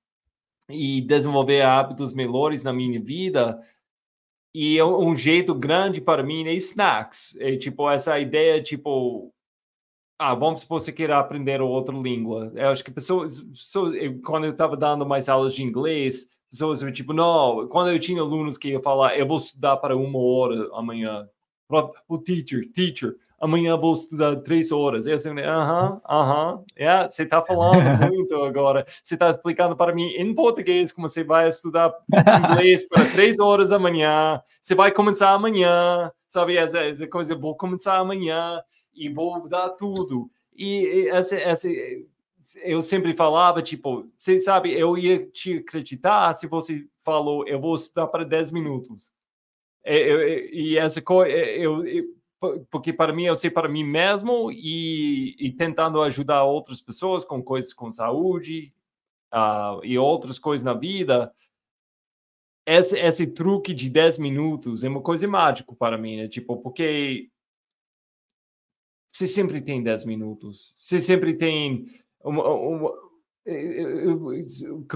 [0.69, 3.61] e desenvolver hábitos melhores na minha vida.
[4.55, 7.35] E é um jeito grande para mim é snacks.
[7.39, 9.33] É tipo essa ideia, tipo,
[10.19, 12.53] ah, vamos supor que você queira aprender outra língua.
[12.55, 13.95] Eu acho que pessoas, pessoas
[14.25, 18.59] quando eu estava dando mais aulas de inglês, pessoas tipo, não, quando eu tinha alunos
[18.59, 21.29] que ia falar, eu vou estudar para uma hora amanhã.
[22.07, 25.05] O teacher, teacher, amanhã vou estudar três horas.
[25.05, 28.87] Eu assim, aham, aham, é, você está falando muito agora.
[29.03, 31.93] Você está explicando para mim em português como você vai estudar
[32.53, 34.41] inglês para três horas amanhã.
[34.63, 36.57] Você vai começar amanhã, sabe?
[36.57, 38.63] Essa, essa coisa, eu vou começar amanhã
[38.95, 40.31] e vou dar tudo.
[40.55, 41.69] E essa, essa,
[42.63, 47.75] eu sempre falava, tipo, você sabe, eu ia te acreditar se você falou, eu vou
[47.75, 49.13] estudar para 10 minutos.
[49.85, 52.22] E, e essa coisa, eu, eu
[52.71, 57.43] porque para mim eu sei para mim mesmo e, e tentando ajudar outras pessoas com
[57.43, 58.73] coisas com saúde
[59.33, 61.33] uh, e outras coisas na vida
[62.67, 66.29] esse, esse truque de 10 minutos é uma coisa mágica para mim, né?
[66.29, 67.29] Tipo, porque
[69.09, 71.87] você sempre tem 10 minutos, você sempre tem
[72.25, 72.93] uma, uma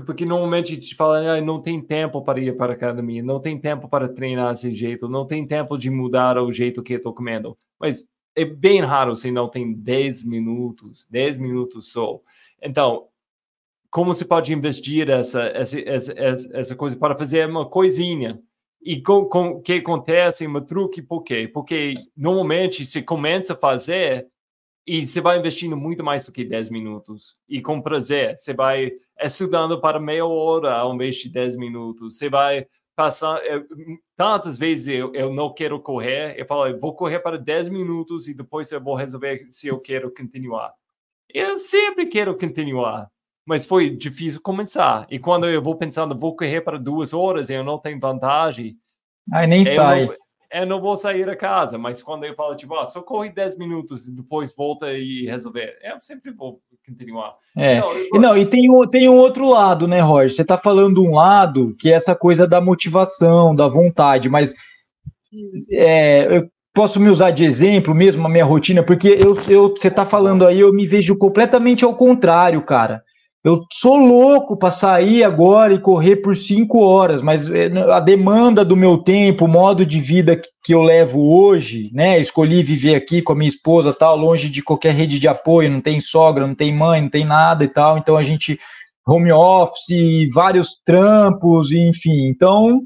[0.07, 3.59] porque normalmente te fala, ah, não tem tempo para ir para a academia, não tem
[3.59, 7.59] tempo para treinar desse jeito, não tem tempo de mudar o jeito que estou comendo.
[7.79, 12.21] Mas é bem raro se não tem 10 minutos, 10 minutos só.
[12.63, 13.09] Então,
[13.91, 18.41] como você pode investir essa, essa, essa, essa coisa para fazer uma coisinha?
[18.81, 21.51] E com, o que acontece, um truque, por quê?
[21.53, 24.29] Porque normalmente você começa a fazer
[24.87, 27.37] e você vai investindo muito mais do que 10 minutos.
[27.49, 28.39] E com prazer.
[28.39, 32.17] Você vai estudando para meia hora ao invés de 10 minutos.
[32.17, 33.45] Você vai passar.
[33.45, 33.67] Eu,
[34.17, 36.39] tantas vezes eu, eu não quero correr.
[36.39, 39.81] Eu falo, eu vou correr para 10 minutos e depois eu vou resolver se eu
[39.81, 40.73] quero continuar.
[41.35, 43.11] Eu sempre quero continuar.
[43.45, 45.07] Mas foi difícil começar.
[45.11, 48.77] E quando eu vou pensando, vou correr para duas horas e eu não tenho vantagem.
[49.33, 50.07] Aí nem sai.
[50.07, 50.15] Não,
[50.61, 53.59] eu não vou sair da casa, mas quando eu falo, tipo, ah, só corre 10
[53.59, 57.35] minutos e depois volta e resolver, eu sempre vou continuar.
[57.57, 57.81] É.
[57.81, 58.21] Não, eu...
[58.21, 60.31] não e tem, tem um outro lado, né, Roger?
[60.31, 64.55] Você está falando um lado que é essa coisa da motivação, da vontade, mas
[65.71, 69.89] é, eu posso me usar de exemplo mesmo a minha rotina, porque eu, eu, você
[69.89, 73.03] está falando aí, eu me vejo completamente ao contrário, cara.
[73.47, 78.65] Eu sou louco para sair agora e correr por cinco horas, mas eh, a demanda
[78.65, 82.19] do meu tempo, o modo de vida que eu levo hoje, né?
[82.19, 85.81] Escolhi viver aqui com a minha esposa, tal, longe de qualquer rede de apoio, não
[85.81, 87.97] tem sogra, não tem mãe, não tem nada e tal.
[87.97, 88.59] Então a gente
[89.07, 92.27] home office, vários trampos, enfim.
[92.27, 92.83] Então,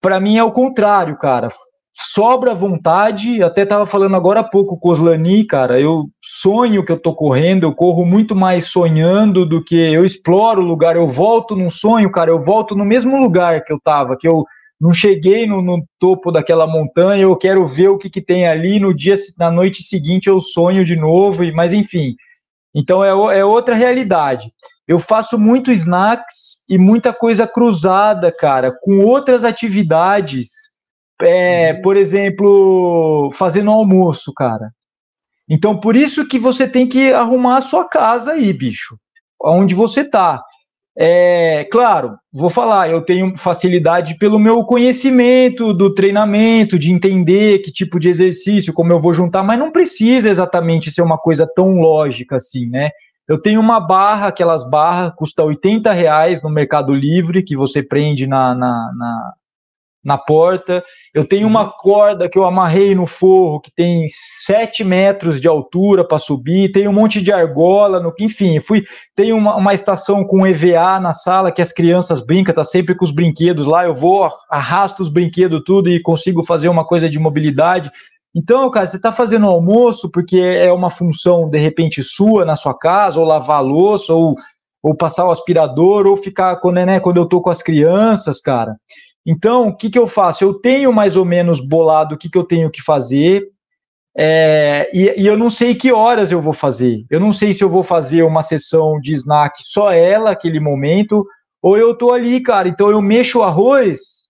[0.00, 1.50] para mim é o contrário, cara
[1.92, 3.42] sobra vontade.
[3.42, 5.80] Até estava falando agora há pouco com o Oslani, cara.
[5.80, 10.62] Eu sonho que eu tô correndo, eu corro muito mais sonhando do que eu exploro
[10.62, 10.96] o lugar.
[10.96, 12.30] Eu volto num sonho, cara.
[12.30, 14.44] Eu volto no mesmo lugar que eu tava, que eu
[14.80, 17.22] não cheguei no, no topo daquela montanha.
[17.22, 18.80] Eu quero ver o que, que tem ali.
[18.80, 21.42] No dia, na noite seguinte, eu sonho de novo.
[21.52, 22.14] Mas enfim,
[22.74, 24.50] então é, é outra realidade.
[24.88, 30.69] Eu faço muito snacks e muita coisa cruzada, cara, com outras atividades
[31.22, 34.70] é, por exemplo, fazendo almoço, cara.
[35.48, 38.96] Então, por isso que você tem que arrumar a sua casa aí, bicho,
[39.42, 40.42] onde você tá.
[40.96, 47.72] É, claro, vou falar, eu tenho facilidade pelo meu conhecimento do treinamento, de entender que
[47.72, 51.80] tipo de exercício, como eu vou juntar, mas não precisa exatamente ser uma coisa tão
[51.80, 52.90] lógica assim, né?
[53.26, 58.26] Eu tenho uma barra, aquelas barras, custa 80 reais no Mercado Livre, que você prende
[58.26, 59.32] na, na, na
[60.04, 60.82] na porta.
[61.14, 61.72] Eu tenho uma uhum.
[61.78, 66.72] corda que eu amarrei no forro que tem 7 metros de altura para subir.
[66.72, 68.82] Tem um monte de argola, no, enfim, fui.
[69.14, 73.04] Tem uma, uma estação com EVA na sala que as crianças brincam, tá sempre com
[73.04, 73.84] os brinquedos lá.
[73.84, 77.90] Eu vou, arrasto os brinquedos tudo e consigo fazer uma coisa de mobilidade.
[78.34, 82.76] Então, cara, você está fazendo almoço porque é uma função de repente sua na sua
[82.76, 84.36] casa, ou lavar louça, ou,
[84.82, 88.76] ou passar o aspirador, ou ficar quando, né, quando eu tô com as crianças, cara.
[89.26, 90.42] Então, o que, que eu faço?
[90.42, 93.46] Eu tenho mais ou menos bolado o que, que eu tenho que fazer,
[94.16, 97.04] é, e, e, eu não sei que horas eu vou fazer.
[97.08, 101.24] Eu não sei se eu vou fazer uma sessão de snack só ela, aquele momento,
[101.62, 102.68] ou eu tô ali, cara.
[102.68, 104.28] Então eu mexo o arroz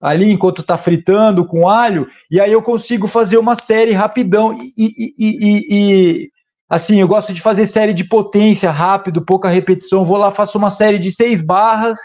[0.00, 4.54] ali enquanto tá fritando com alho, e aí eu consigo fazer uma série rapidão.
[4.54, 6.30] E, e, e,
[6.68, 10.04] assim, eu gosto de fazer série de potência rápido, pouca repetição.
[10.04, 11.98] Vou lá, faço uma série de seis barras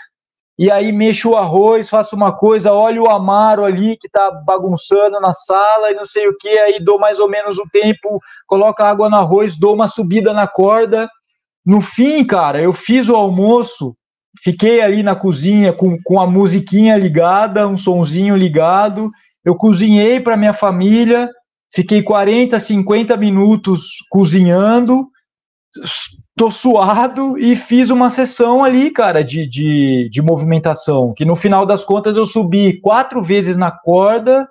[0.58, 5.20] e aí mexo o arroz, faço uma coisa, olho o amaro ali que tá bagunçando
[5.20, 8.84] na sala e não sei o que, aí dou mais ou menos o tempo, coloco
[8.84, 11.10] água no arroz, dou uma subida na corda.
[11.66, 13.95] No fim, cara, eu fiz o almoço,
[14.43, 19.10] fiquei ali na cozinha com, com a musiquinha ligada, um sonzinho ligado,
[19.43, 21.30] eu cozinhei para minha família,
[21.74, 25.08] fiquei 40, 50 minutos cozinhando,
[26.36, 31.65] tô suado e fiz uma sessão ali, cara, de, de, de movimentação, que no final
[31.65, 34.47] das contas eu subi quatro vezes na corda,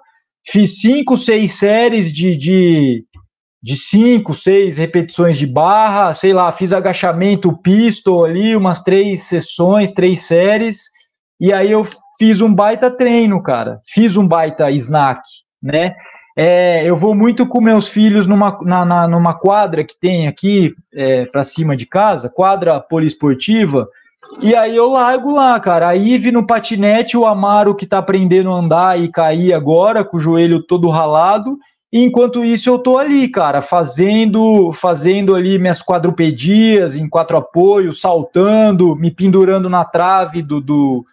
[0.46, 3.04] fiz cinco, seis séries de, de,
[3.62, 9.92] de cinco, seis repetições de barra, sei lá, fiz agachamento pistol ali, umas três sessões,
[9.92, 10.84] três séries,
[11.40, 11.86] e aí eu
[12.18, 15.20] fiz um baita treino, cara, fiz um baita snack,
[15.60, 15.96] né?
[16.36, 20.74] É, eu vou muito com meus filhos numa, na, na numa quadra que tem aqui
[20.92, 23.88] é, para cima de casa, quadra poliesportiva,
[24.40, 25.88] e aí eu largo lá, cara.
[25.88, 30.16] A Ive no patinete, o Amaro que tá aprendendo a andar e cair agora, com
[30.16, 31.58] o joelho todo ralado,
[31.92, 38.00] e enquanto isso eu tô ali, cara, fazendo, fazendo ali minhas quadrupedias em quatro apoios,
[38.00, 41.04] saltando, me pendurando na trave do, do,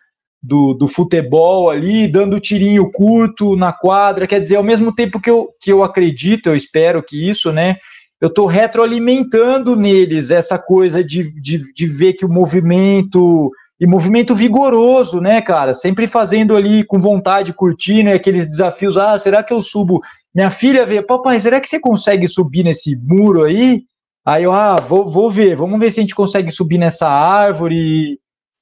[0.41, 4.25] do, do futebol ali, dando tirinho curto na quadra.
[4.25, 7.75] Quer dizer, ao mesmo tempo que eu, que eu acredito, eu espero que isso, né?
[8.21, 14.35] Eu tô retroalimentando neles essa coisa de, de, de ver que o movimento e movimento
[14.35, 15.73] vigoroso, né, cara?
[15.73, 18.97] Sempre fazendo ali com vontade, curtindo, aqueles desafios.
[18.97, 20.01] Ah, será que eu subo?
[20.35, 23.83] Minha filha vê, papai, será que você consegue subir nesse muro aí?
[24.25, 28.19] Aí eu, ah, vou, vou ver, vamos ver se a gente consegue subir nessa árvore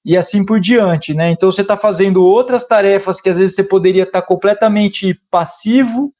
[0.08, 1.30] e, assim por diante, né?
[1.30, 6.14] Então você está fazendo outras tarefas que às vezes você poderia estar tá completamente passivo,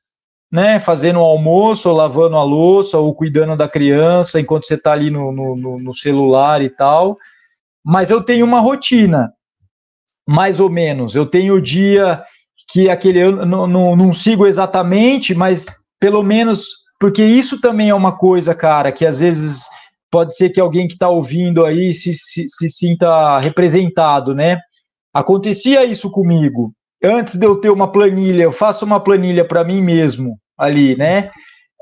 [0.52, 0.80] né?
[0.80, 5.10] Fazendo o almoço, ou lavando a louça, ou cuidando da criança enquanto você está ali
[5.10, 7.18] no, no, no celular e tal
[7.90, 9.32] mas eu tenho uma rotina,
[10.28, 11.16] mais ou menos.
[11.16, 12.22] Eu tenho o dia
[12.70, 15.68] que aquele eu não, não, não sigo exatamente, mas
[15.98, 16.66] pelo menos
[17.00, 19.70] porque isso também é uma coisa, cara, que às vezes
[20.12, 24.60] pode ser que alguém que está ouvindo aí se, se, se, sinta representado, né?
[25.14, 26.74] Acontecia isso comigo.
[27.04, 31.30] Antes de eu ter uma planilha, eu faço uma planilha para mim mesmo ali, né?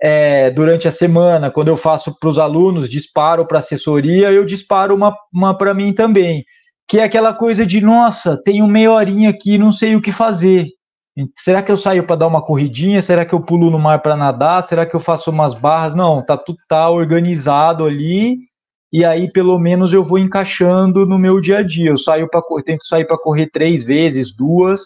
[0.02, 4.94] é, durante a semana, quando eu faço para os alunos, disparo para assessoria, eu disparo
[4.94, 6.44] uma, uma para mim também,
[6.88, 10.68] que é aquela coisa de, nossa, tenho meia horinha aqui, não sei o que fazer.
[11.38, 13.02] Será que eu saio para dar uma corridinha?
[13.02, 14.62] Será que eu pulo no mar para nadar?
[14.64, 15.96] Será que eu faço umas barras?
[15.96, 18.40] Não, tá tudo tá organizado ali
[18.92, 21.90] e aí pelo menos eu vou encaixando no meu dia a dia.
[21.90, 24.82] Eu saio para tento sair para correr três vezes, duas,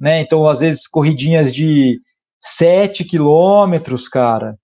[0.00, 0.20] né?
[0.20, 2.00] Então às vezes corridinhas de
[2.40, 4.56] 7 quilômetros, cara.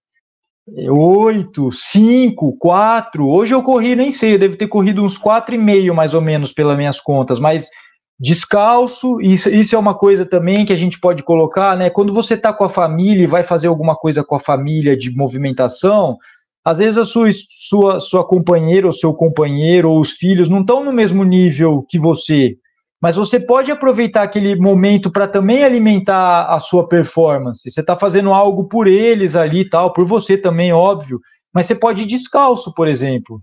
[0.91, 3.27] 8, 5, 4.
[3.27, 6.77] Hoje eu corri, nem sei, eu devo ter corrido uns 4,5 mais ou menos pelas
[6.77, 7.71] minhas contas, mas
[8.19, 11.89] descalço, isso, isso é uma coisa também que a gente pode colocar, né?
[11.89, 15.14] Quando você está com a família e vai fazer alguma coisa com a família de
[15.14, 16.16] movimentação,
[16.64, 20.85] às vezes a sua, sua, sua companheira ou seu companheiro ou os filhos não estão
[20.85, 22.57] no mesmo nível que você
[23.01, 27.71] mas você pode aproveitar aquele momento para também alimentar a sua performance.
[27.71, 31.21] Você está fazendo algo por eles ali e tal, por você também, óbvio.
[31.55, 33.41] Mas você pode ir descalço, por exemplo.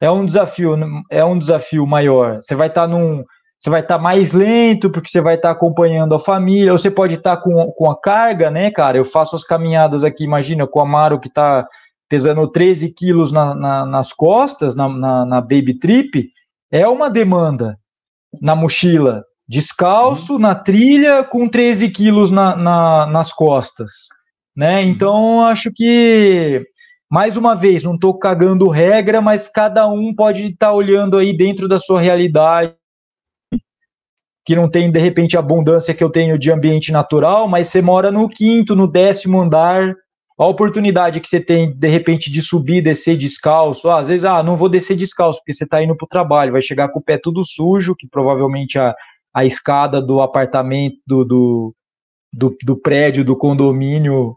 [0.00, 0.74] É um desafio,
[1.10, 2.36] é um desafio maior.
[2.40, 3.22] Você vai estar tá num,
[3.58, 6.72] você vai estar tá mais lento porque você vai estar tá acompanhando a família.
[6.72, 8.98] Ou você pode estar tá com, com a carga, né, cara?
[8.98, 11.66] Eu faço as caminhadas aqui, imagina, com o Amaro que está
[12.08, 16.30] pesando 13 quilos na, na, nas costas, na, na, na baby trip,
[16.70, 17.78] é uma demanda
[18.40, 20.38] na mochila, descalço, uhum.
[20.38, 23.90] na trilha, com 13 quilos na, na, nas costas.
[24.56, 24.82] Né?
[24.82, 24.88] Uhum.
[24.88, 26.62] Então, acho que,
[27.10, 31.36] mais uma vez, não estou cagando regra, mas cada um pode estar tá olhando aí
[31.36, 32.74] dentro da sua realidade,
[34.46, 37.82] que não tem, de repente, a abundância que eu tenho de ambiente natural, mas você
[37.82, 39.92] mora no quinto, no décimo andar,
[40.38, 44.44] a oportunidade que você tem, de repente, de subir, descer descalço, ah, às vezes, ah,
[44.44, 47.02] não vou descer descalço, porque você está indo para o trabalho, vai chegar com o
[47.02, 48.94] pé tudo sujo, que provavelmente a,
[49.34, 54.36] a escada do apartamento, do, do, do, prédio, do condomínio,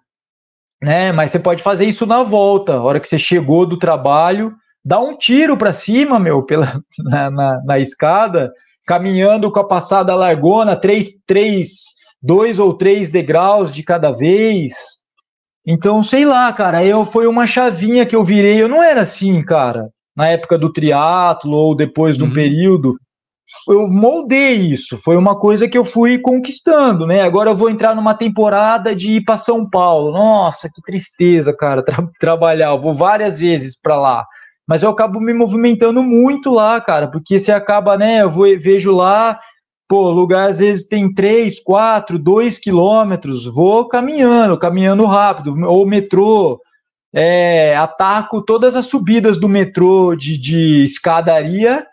[0.82, 4.56] né, mas você pode fazer isso na volta, a hora que você chegou do trabalho,
[4.84, 8.52] dá um tiro para cima, meu, pela, na, na, na, escada,
[8.90, 11.68] caminhando com a passada largona, três, três,
[12.20, 14.74] dois ou três degraus de cada vez,
[15.64, 18.60] então, sei lá, cara, eu foi uma chavinha que eu virei.
[18.60, 22.34] Eu não era assim, cara, na época do triatlo ou depois de um uhum.
[22.34, 22.96] período.
[23.68, 27.22] Eu moldei isso, foi uma coisa que eu fui conquistando, né?
[27.22, 30.12] Agora eu vou entrar numa temporada de ir para São Paulo.
[30.12, 32.70] Nossa, que tristeza, cara, tra trabalhar.
[32.70, 34.26] Eu vou várias vezes para lá,
[34.70, 38.22] mas eu acabo me movimentando muito lá, cara, porque você acaba, né?
[38.22, 39.40] Eu vou, vejo lá
[39.90, 46.62] Pô, lugar às vezes tem 3, 4, 2 quilômetros, vou caminhando, caminhando rápido, ou metrô,
[47.12, 51.88] é, ataco todas as subidas do metrô de, de escadaria,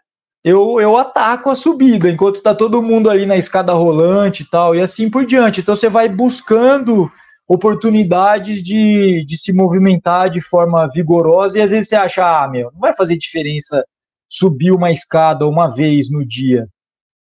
[0.45, 4.77] eu, eu ataco a subida, enquanto está todo mundo ali na escada rolante e tal,
[4.77, 5.63] e assim por diante.
[5.63, 7.11] Então você vai buscando
[7.49, 12.71] oportunidades de, de se movimentar de forma vigorosa, e às vezes você acha, ah, meu,
[12.73, 13.85] não vai fazer diferença
[14.29, 16.69] subir uma escada uma vez no dia.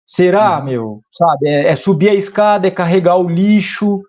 [0.07, 1.01] Será, meu?
[1.13, 1.49] Sabe?
[1.49, 4.03] É, é, subir a escada, é carregar o lixo,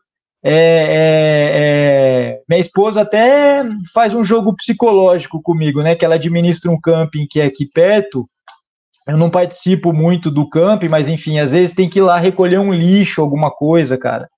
[0.46, 5.96] é, é, é, minha esposa até faz um jogo psicológico comigo, né?
[5.96, 8.28] Que ela administra um camping que é aqui perto.
[9.08, 12.60] Eu não participo muito do camping, mas enfim, às vezes tem que ir lá recolher
[12.60, 14.30] um lixo, alguma coisa, cara.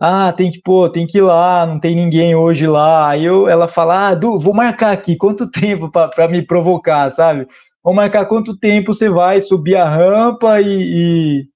[0.00, 3.10] Ah, tem que, pô, tem que ir lá, não tem ninguém hoje lá.
[3.10, 7.46] Aí eu, ela fala, ah, Du, vou marcar aqui, quanto tempo para me provocar, sabe?
[7.82, 11.48] Vou marcar quanto tempo você vai subir a rampa e, e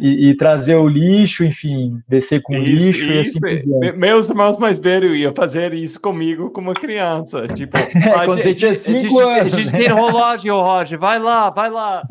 [0.00, 4.56] e, e, trazer o lixo, enfim, descer com isso, lixo isso, e assim Meus irmãos
[4.56, 7.46] mais velhos iam fazer isso comigo como criança.
[7.48, 9.54] Tipo, é, quando a, você tinha cinco a, anos.
[9.54, 9.78] A gente, né?
[9.78, 12.02] tem relógio, Roger, vai lá, vai lá.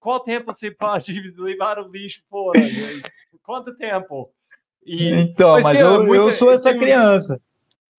[0.00, 2.60] Qual tempo você pode levar o lixo fora?
[3.44, 4.28] Quanto tempo?
[4.86, 7.42] E, então, mas, mas eu, eu sou essa criança.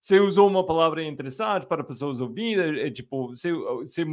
[0.00, 4.04] Você usou uma palavra interessante para pessoas ouvirem, é, tipo, você, você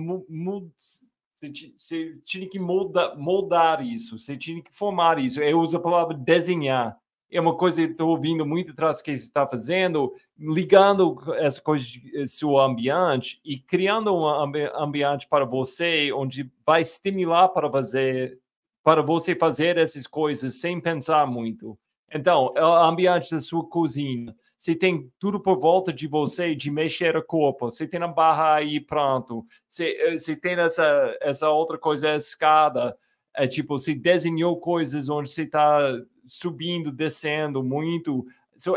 [1.78, 5.42] você tinha que moldar, moldar isso, você tinha que formar isso.
[5.42, 6.98] Eu uso a palavra desenhar.
[7.32, 11.86] É uma coisa que estou ouvindo muito atrás que você está fazendo, ligando essa coisa
[12.14, 18.40] eh, seu ambiente e criando um ambiente para você onde vai estimular para fazer
[18.84, 21.78] para você fazer essas coisas sem pensar muito.
[22.14, 26.72] Então, é o ambiente da sua cozinha, você tem tudo por volta de você de
[26.72, 31.50] mexer o corpo, você tem a barra aí pronto, você, eh, você tem essa, essa
[31.50, 32.98] outra coisa, a escada,
[33.36, 35.80] é tipo, você desenhou coisas onde você está
[36.26, 38.26] subindo, descendo muito.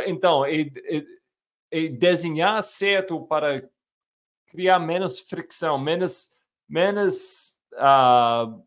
[0.07, 3.62] Então, é desenhar certo para
[4.47, 6.31] criar menos fricção, menos,
[6.68, 8.62] menos uh,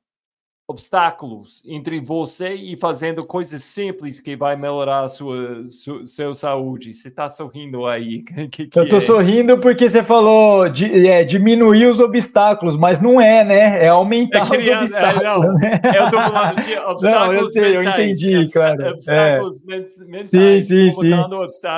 [0.72, 6.94] obstáculos entre você e fazendo coisas simples que vai melhorar a sua, sua seu saúde.
[6.94, 8.24] Você está sorrindo aí?
[8.52, 9.02] Que, que Eu estou é?
[9.02, 13.86] sorrindo porque você falou de é, diminuir os obstáculos, mas não é, né?
[13.86, 15.22] É aumentar é criança, os obstáculos.
[15.22, 15.82] É, não, né?
[15.84, 18.90] Eu estou falando de obstáculos Não, eu sei, mentais, eu entendi, claro.
[18.90, 19.78] Obstáculos é.
[20.06, 20.30] mentais.
[20.30, 21.12] Sim, sim, sim.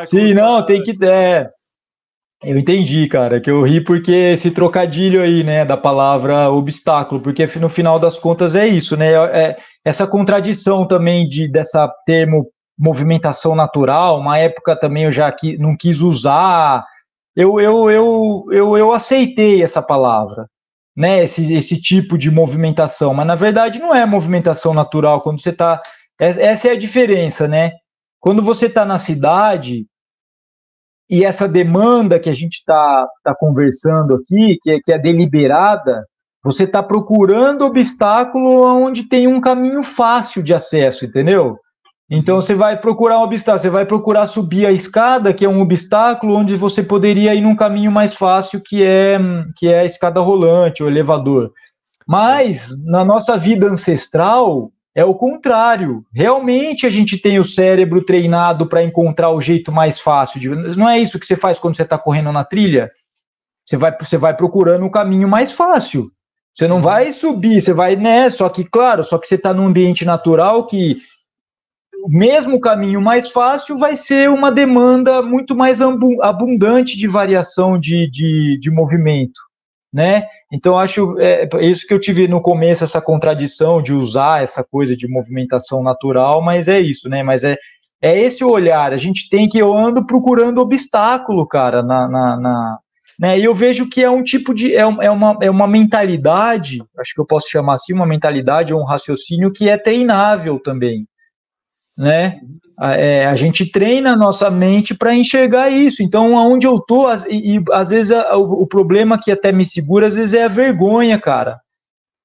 [0.05, 0.97] Sim, não, tem que...
[1.05, 1.49] É,
[2.43, 7.47] eu entendi, cara, que eu ri porque esse trocadilho aí, né, da palavra obstáculo, porque
[7.57, 13.55] no final das contas é isso, né, é essa contradição também de dessa termo movimentação
[13.55, 16.85] natural, uma época também eu já qui, não quis usar,
[17.35, 20.47] eu, eu, eu, eu, eu aceitei essa palavra,
[20.95, 25.49] né, esse, esse tipo de movimentação, mas na verdade não é movimentação natural, quando você
[25.49, 25.81] está,
[26.19, 27.71] essa é a diferença, né,
[28.19, 29.85] quando você está na cidade,
[31.09, 36.03] e essa demanda que a gente está tá conversando aqui, que é, que é deliberada,
[36.43, 41.57] você está procurando obstáculo onde tem um caminho fácil de acesso, entendeu?
[42.09, 45.61] Então você vai procurar um obstáculo, você vai procurar subir a escada, que é um
[45.61, 49.17] obstáculo onde você poderia ir num caminho mais fácil, que é
[49.55, 51.51] que é a escada rolante, o elevador.
[52.05, 56.05] Mas na nossa vida ancestral, é o contrário.
[56.13, 60.39] Realmente a gente tem o cérebro treinado para encontrar o jeito mais fácil.
[60.39, 60.49] De...
[60.77, 62.91] Não é isso que você faz quando você está correndo na trilha?
[63.65, 66.11] Você vai, você vai procurando o um caminho mais fácil.
[66.55, 68.29] Você não vai subir, você vai, né?
[68.29, 70.97] Só que, claro, só que você está num ambiente natural que
[72.05, 78.07] o mesmo caminho mais fácil vai ser uma demanda muito mais abundante de variação de,
[78.11, 79.39] de, de movimento
[79.93, 80.23] né?
[80.51, 84.63] Então acho é, é, isso que eu tive no começo essa contradição de usar essa
[84.63, 87.21] coisa de movimentação natural, mas é isso, né?
[87.21, 87.55] Mas é
[88.01, 88.91] é esse olhar.
[88.91, 92.79] A gente tem que eu ando procurando obstáculo, cara, na, na, na
[93.17, 93.39] né?
[93.39, 97.13] E eu vejo que é um tipo de é, é uma é uma mentalidade, acho
[97.13, 101.07] que eu posso chamar assim uma mentalidade ou um raciocínio que é treinável também,
[101.97, 102.39] né?
[102.81, 106.01] É, a gente treina a nossa mente para enxergar isso.
[106.01, 109.63] Então, aonde eu tô, e, e às vezes a, o, o, problema que até me
[109.63, 111.61] segura, às vezes é a vergonha, cara.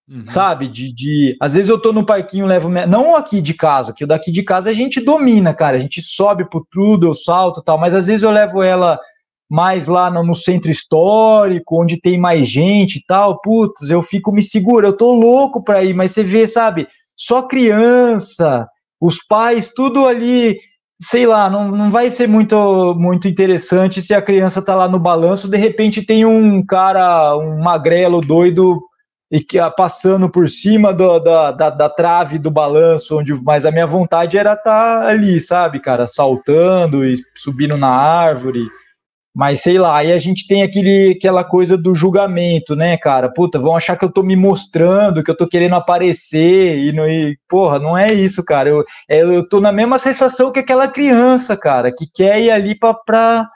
[0.09, 0.27] Uhum.
[0.27, 0.67] Sabe?
[0.67, 1.37] De, de.
[1.39, 2.71] Às vezes eu tô no parquinho, levo.
[2.71, 5.77] Não aqui de casa, que o daqui de casa a gente domina, cara.
[5.77, 8.99] A gente sobe por tudo, eu salto tal, mas às vezes eu levo ela
[9.51, 13.39] mais lá no, no centro histórico, onde tem mais gente e tal.
[13.43, 16.89] Putz, eu fico me segura, eu tô louco pra ir, mas você vê, sabe?
[17.15, 18.67] Só criança
[19.01, 20.59] os pais, tudo ali,
[21.01, 24.99] sei lá, não, não vai ser muito, muito interessante se a criança tá lá no
[24.99, 28.81] balanço, de repente tem um cara, um magrelo doido
[29.31, 33.67] e que ah, passando por cima do, da, da, da, trave do balanço, onde mas
[33.67, 38.67] a minha vontade era estar tá ali, sabe, cara, saltando e subindo na árvore.
[39.39, 43.33] Mas sei lá, aí a gente tem aquele, aquela coisa do julgamento, né, cara?
[43.33, 47.09] Puta, vão achar que eu tô me mostrando, que eu tô querendo aparecer, e, não,
[47.09, 48.69] e porra, não é isso, cara.
[48.69, 52.77] Eu, é, eu tô na mesma sensação que aquela criança, cara, que quer ir ali
[52.77, 53.49] pra, pra,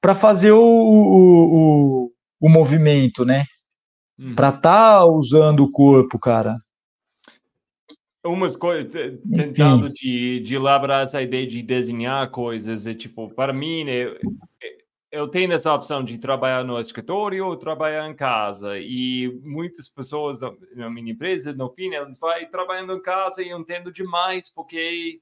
[0.00, 3.44] pra fazer o, o, o, o movimento, né?
[4.18, 4.34] Hum.
[4.34, 6.58] Pra tá usando o corpo, cara.
[8.26, 8.90] umas coisas,
[9.32, 14.18] tentando de, de elaborar essa ideia de desenhar coisas, é tipo, para mim, né, eu
[15.30, 18.78] tenho essa opção de trabalhar no escritório ou trabalhar em casa.
[18.78, 20.40] E muitas pessoas
[20.74, 25.20] na minha empresa, no fim, elas vão trabalhando em casa e eu entendo demais, porque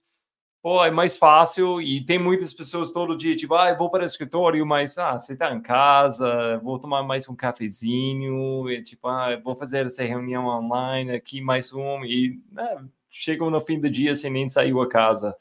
[0.62, 1.80] pô, é mais fácil.
[1.80, 5.18] E tem muitas pessoas todo dia, tipo, ah, eu vou para o escritório, mas ah,
[5.18, 10.05] você está em casa, vou tomar mais um cafezinho, e, tipo, ah, vou fazer essa
[10.05, 12.05] reunião online aqui, mais um.
[12.05, 15.36] E né, chegam no fim do dia sem nem sair a casa.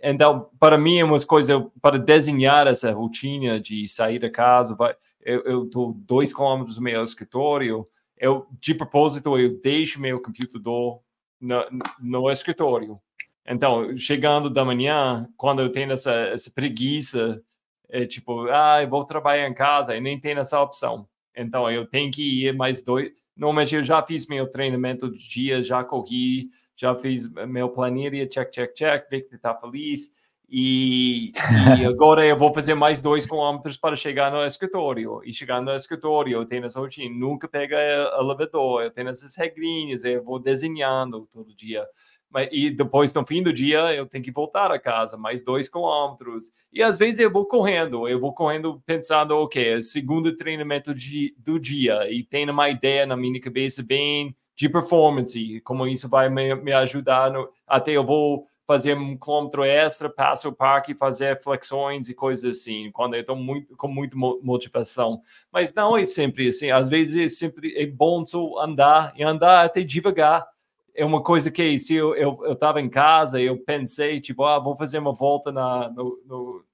[0.00, 4.74] Então, para mim, é uma coisa para desenhar essa rotina de sair da casa.
[4.74, 7.86] Vai, eu estou dois quilômetros do meu escritório.
[8.16, 11.00] Eu, de propósito, eu deixo meu computador
[11.40, 11.64] no,
[12.00, 13.00] no escritório.
[13.46, 17.42] Então, chegando da manhã, quando eu tenho essa, essa preguiça,
[17.88, 21.08] é tipo, ah, eu vou trabalhar em casa, e nem tenho essa opção.
[21.34, 23.10] Então, eu tenho que ir mais dois.
[23.34, 28.50] Normalmente, eu já fiz meu treinamento do dia, já corri, já fiz meu planilha, check,
[28.50, 30.16] check, check, Victor está feliz.
[30.48, 31.32] E,
[31.80, 35.20] e, agora eu vou fazer mais dois quilômetros para chegar no escritório.
[35.24, 37.76] E chegar no escritório, eu tenho essa rotina, nunca pega
[38.18, 41.84] elevador, eu tenho essas regrinhas, eu vou desenhando todo dia.
[42.30, 45.68] Mas, e depois, no fim do dia, eu tenho que voltar a casa, mais dois
[45.68, 46.52] quilômetros.
[46.72, 51.34] E às vezes eu vou correndo, eu vou correndo pensando, ok, é segundo treinamento de,
[51.38, 56.28] do dia, e tenho uma ideia na minha cabeça bem de performance, como isso vai
[56.28, 57.30] me, me ajudar.
[57.30, 62.58] No, até eu vou fazer um quilômetro extra, passo o parque, fazer flexões e coisas
[62.58, 65.22] assim, quando eu estou muito, com muita motivação.
[65.52, 66.72] Mas não é sempre assim.
[66.72, 70.44] Às vezes é sempre é bom só andar e andar até devagar.
[70.92, 72.14] É uma coisa que se eu
[72.52, 76.20] estava eu, eu em casa, eu pensei, tipo, ah, vou fazer uma volta na, no,
[76.26, 76.64] no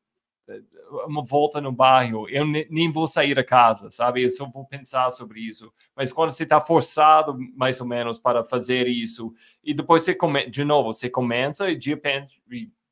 [1.07, 4.23] uma volta no bairro, eu nem vou sair da casa, sabe?
[4.23, 5.73] Eu só vou pensar sobre isso.
[5.97, 9.33] Mas quando você está forçado, mais ou menos, para fazer isso,
[9.63, 12.41] e depois você come, de novo, você começa e de repente,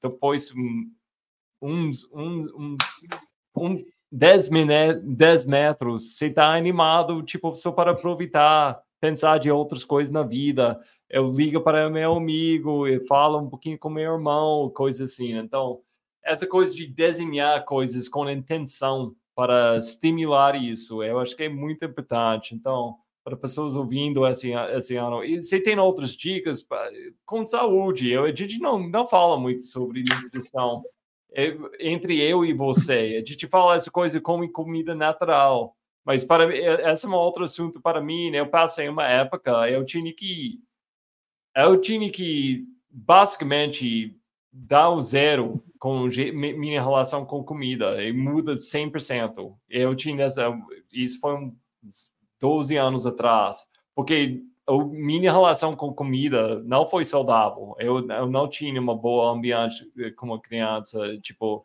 [0.01, 0.53] depois
[1.61, 2.77] uns, uns, um,
[3.57, 4.51] um 10,
[5.03, 10.81] 10 metros, você está animado, tipo, só para aproveitar, pensar de outras coisas na vida.
[11.09, 15.33] Eu ligo para meu amigo, e falo um pouquinho com meu irmão, coisa assim.
[15.33, 15.81] Então,
[16.25, 21.85] essa coisa de desenhar coisas com intenção para estimular isso, eu acho que é muito
[21.85, 22.55] importante.
[22.55, 26.67] Então, para pessoas ouvindo esse, esse ano, e você tem outras dicas
[27.25, 28.11] com saúde?
[28.11, 30.83] Eu, a gente não, não fala muito sobre nutrição
[31.81, 33.23] entre eu e você.
[33.23, 35.77] A gente fala essa coisa como comida natural.
[36.05, 36.55] Mas para
[36.93, 38.31] esse é um outro assunto para mim.
[38.31, 38.41] Né?
[38.41, 40.61] Eu passei uma época, eu tinha que
[41.55, 44.17] eu tinha que basicamente
[44.53, 49.55] dar o zero com minha relação com comida e muda 100%.
[49.69, 50.53] Eu tinha essa,
[50.93, 52.09] isso foi uns
[52.41, 57.75] 12 anos atrás, porque a minha relação com comida não foi saudável.
[57.79, 61.65] Eu, eu não tinha uma boa ambiente eh, como criança, tipo,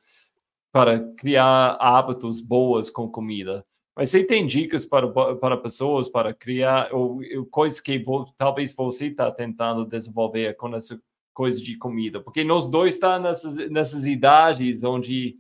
[0.71, 3.63] para criar hábitos boas com comida.
[3.95, 8.73] Mas você tem dicas para, para pessoas para criar ou, ou coisas que vou, talvez
[8.73, 10.99] você está tentando desenvolver com essa
[11.37, 15.37] coisa de comida, porque nós dois está nessas, nessas idades onde,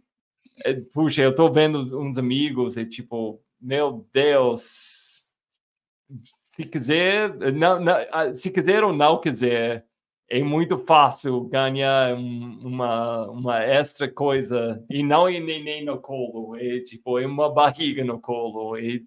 [0.63, 5.33] é, puxa, eu estou vendo uns amigos e tipo, meu Deus,
[6.43, 9.87] se quiser, não, não, ah, se quiser ou não quiser,
[10.29, 16.55] é muito fácil ganhar um, uma, uma extra coisa e não é neném no colo,
[16.57, 18.99] é tipo, é uma barriga no colo, é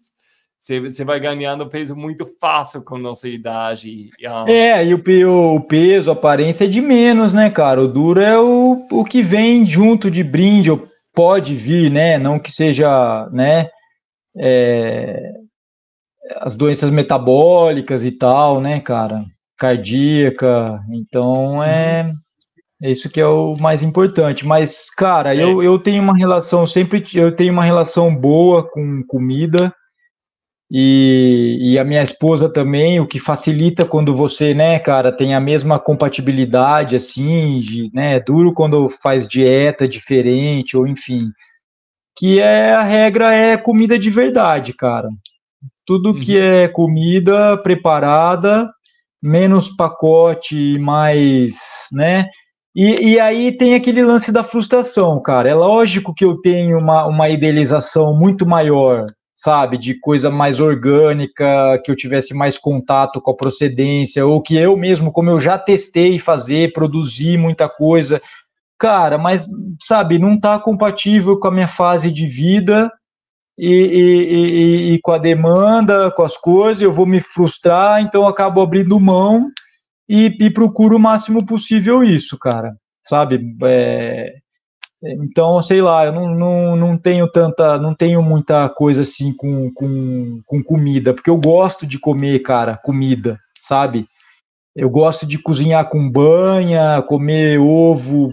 [0.60, 4.10] você, vai ganhando peso muito fácil com nossa idade.
[4.46, 7.80] É, e o, o, peso, a aparência é de menos, né, cara?
[7.80, 12.18] O duro é o, o que vem junto de brinde, ou pode vir, né?
[12.18, 13.70] Não que seja, né?
[14.36, 15.32] É,
[16.36, 19.24] as doenças metabólicas e tal, né, cara?
[19.56, 20.78] Cardíaca.
[20.92, 22.12] Então é.
[22.82, 24.46] É isso que é o mais importante.
[24.46, 25.42] Mas, cara, é.
[25.42, 29.74] eu, eu tenho uma relação, sempre eu tenho uma relação boa com comida
[30.70, 35.40] e, e, a minha esposa também, o que facilita quando você, né, cara, tem a
[35.40, 41.18] mesma compatibilidade, assim, de, né, é duro quando faz dieta diferente, ou enfim,
[42.16, 45.08] que é a regra é comida de verdade, cara.
[45.84, 46.20] Tudo uhum.
[46.20, 48.70] que é comida preparada,
[49.20, 52.26] menos pacote, mais, né,
[52.76, 55.50] e, e, aí tem aquele lance da frustração, cara.
[55.50, 59.06] É lógico que eu tenho uma, uma idealização muito maior
[59.40, 64.54] sabe, de coisa mais orgânica, que eu tivesse mais contato com a procedência, ou que
[64.54, 68.20] eu mesmo, como eu já testei fazer, produzir muita coisa,
[68.78, 69.48] cara, mas,
[69.82, 72.92] sabe, não está compatível com a minha fase de vida
[73.58, 78.24] e, e, e, e, com a demanda, com as coisas, eu vou me frustrar, então
[78.24, 79.48] eu acabo abrindo mão
[80.06, 83.40] e, e procuro o máximo possível isso, cara, sabe?
[83.62, 84.34] É,
[85.02, 89.72] então, sei lá, eu não, não, não tenho tanta, não tenho muita coisa assim com,
[89.72, 94.06] com, com comida, porque eu gosto de comer, cara, comida, sabe?
[94.76, 98.32] Eu gosto de cozinhar com banha, comer ovo,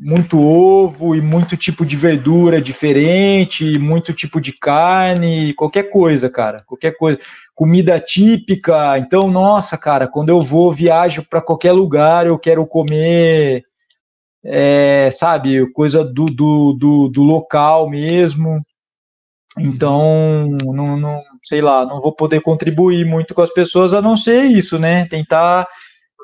[0.00, 6.62] muito ovo e muito tipo de verdura diferente, muito tipo de carne, qualquer coisa, cara,
[6.66, 7.18] qualquer coisa.
[7.54, 8.98] Comida típica.
[8.98, 13.64] Então, nossa, cara, quando eu vou, viajo para qualquer lugar, eu quero comer
[14.50, 18.62] é, sabe, coisa do, do, do, do, local mesmo.
[19.58, 24.16] Então, não, não, sei lá, não vou poder contribuir muito com as pessoas a não
[24.16, 25.06] ser isso, né?
[25.06, 25.66] Tentar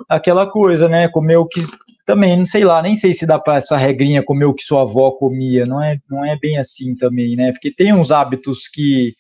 [0.09, 1.09] aquela coisa, né?
[1.09, 1.61] Comer o que
[2.07, 4.83] também, não sei lá, nem sei se dá para essa regrinha comer o que sua
[4.83, 7.53] avó comia, não é, não é bem assim também, né?
[7.53, 9.15] Porque tem uns hábitos que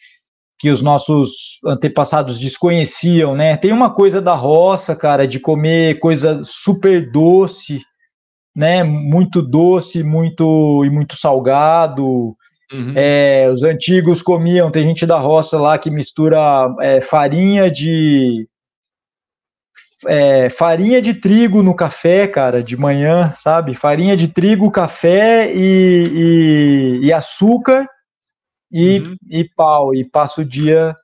[0.57, 3.57] que os nossos antepassados desconheciam, né?
[3.57, 7.83] Tem uma coisa da roça, cara, de comer coisa super doce,
[8.55, 12.37] né, muito doce, muito e muito salgado.
[12.73, 12.93] Uhum.
[12.97, 16.39] É, os antigos comiam, tem gente da roça lá que mistura
[16.81, 18.49] é, farinha de
[20.07, 23.75] é, farinha de trigo no café, cara, de manhã, sabe?
[23.75, 27.87] Farinha de trigo, café e, e, e açúcar
[28.71, 29.17] e, uhum.
[29.31, 30.95] e pau, e passa o dia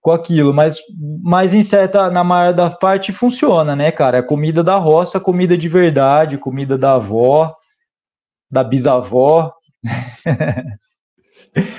[0.00, 0.78] com aquilo, mas,
[1.22, 4.18] mas em certa, na maior da parte funciona, né, cara?
[4.18, 7.54] É comida da roça, comida de verdade, comida da avó,
[8.50, 9.52] da bisavó.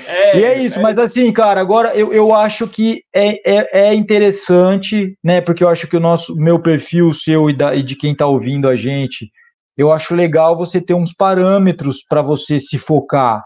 [0.06, 0.82] É, e é isso, é...
[0.82, 5.40] mas assim, cara, agora eu, eu acho que é, é, é, interessante, né?
[5.40, 8.14] Porque eu acho que o nosso meu perfil, o seu e, da, e de quem
[8.14, 9.30] tá ouvindo a gente,
[9.74, 13.42] eu acho legal você ter uns parâmetros para você se focar.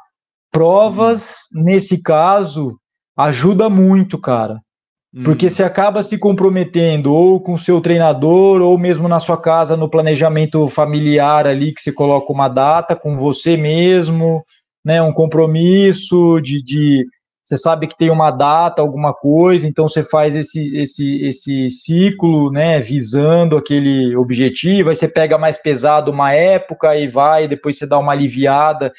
[0.50, 1.62] Provas, hum.
[1.62, 2.76] nesse caso,
[3.16, 4.60] ajuda muito, cara.
[5.24, 5.50] Porque hum.
[5.50, 9.88] você acaba se comprometendo ou com o seu treinador, ou mesmo na sua casa, no
[9.88, 14.44] planejamento familiar ali, que você coloca uma data com você mesmo,
[14.84, 15.00] né?
[15.00, 17.06] Um compromisso de, de
[17.46, 22.50] você sabe que tem uma data, alguma coisa, então você faz esse, esse, esse ciclo,
[22.50, 27.86] né, visando aquele objetivo, aí você pega mais pesado uma época e vai, depois você
[27.86, 28.92] dá uma aliviada,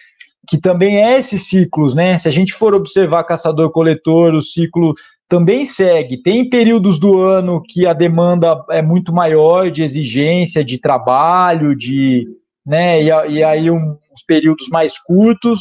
[0.48, 4.96] que também é esses ciclos, né, se a gente for observar caçador-coletor, o ciclo
[5.28, 6.22] também segue.
[6.22, 12.28] Tem períodos do ano que a demanda é muito maior de exigência, de trabalho, de,
[12.66, 15.60] né, e, e aí um, uns períodos mais curtos,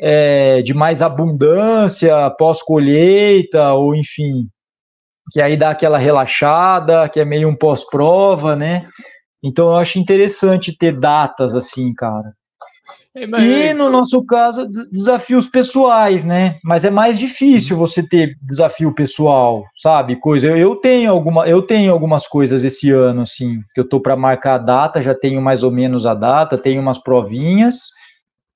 [0.00, 4.48] é, de mais abundância, pós-colheita, ou enfim,
[5.30, 8.88] que aí dá aquela relaxada, que é meio um pós-prova, né?
[9.42, 12.32] Então eu acho interessante ter datas assim, cara.
[13.14, 16.58] E no nosso caso, desafios pessoais, né?
[16.64, 20.16] Mas é mais difícil você ter desafio pessoal, sabe?
[20.16, 20.46] Coisa.
[20.46, 24.16] Eu, eu tenho alguma, eu tenho algumas coisas esse ano, assim, que eu tô para
[24.16, 27.90] marcar a data, já tenho mais ou menos a data, tenho umas provinhas,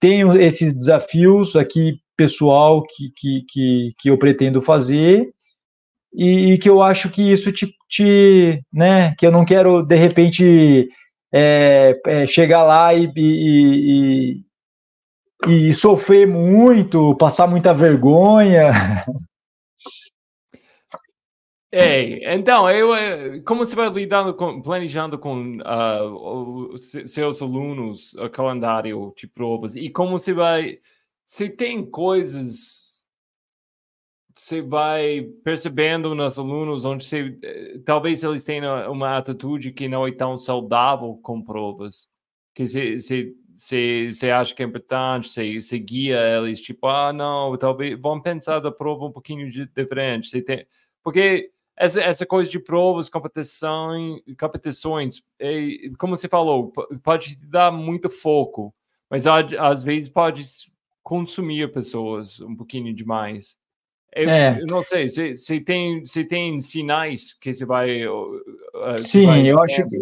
[0.01, 5.29] tenho esses desafios aqui pessoal que, que, que, que eu pretendo fazer
[6.15, 9.15] e, e, que eu acho que isso te, te né?
[9.19, 10.89] Que eu não quero de repente
[11.33, 14.41] é, é, chegar lá e, e,
[15.47, 18.71] e sofrer muito, passar muita vergonha.
[21.71, 28.31] É, então, eu, eh, como você vai lidando com, planejando com uh, seus alunos o
[28.31, 30.79] calendário de provas e como você vai,
[31.27, 33.05] se tem coisas,
[34.35, 40.07] você vai percebendo nos alunos onde você, eh, talvez eles tenham uma atitude que não
[40.07, 42.09] é tão saudável com provas,
[42.55, 45.29] que você, você você, você acha que é importante,
[45.61, 50.43] você, guia eles, tipo, ah, não, talvez vamos pensar da prova um pouquinho de, diferente.
[50.43, 50.67] Tem,
[51.03, 58.11] porque essa, essa coisa de provas, competição, competições, é, como você falou, pode dar muito
[58.11, 58.75] foco,
[59.11, 60.43] mas às vezes pode
[61.03, 63.57] consumir pessoas um pouquinho demais.
[64.17, 64.59] Eu, é.
[64.59, 68.07] eu não sei, você, você, tem, você tem sinais que você vai.
[68.07, 69.47] Uh, Sim, vai...
[69.47, 69.99] eu acho que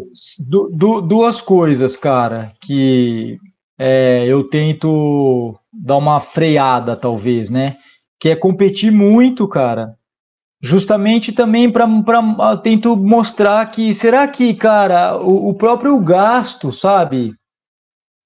[0.46, 3.36] du, du, duas coisas, cara, que
[3.76, 7.76] é, eu tento dar uma freada, talvez, né?
[8.20, 9.96] Que é competir muito, cara.
[10.62, 17.34] Justamente também para tento mostrar que será que, cara, o, o próprio gasto, sabe?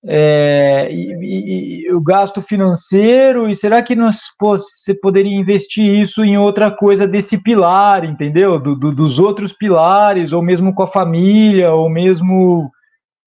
[0.07, 6.39] É, e, e, o gasto financeiro, e será que nós, você poderia investir isso em
[6.39, 8.59] outra coisa desse pilar, entendeu?
[8.61, 12.71] Do, do, dos outros pilares, ou mesmo com a família, ou mesmo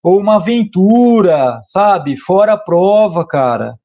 [0.03, 2.17] ou uma aventura, sabe?
[2.17, 3.75] Fora a prova, cara.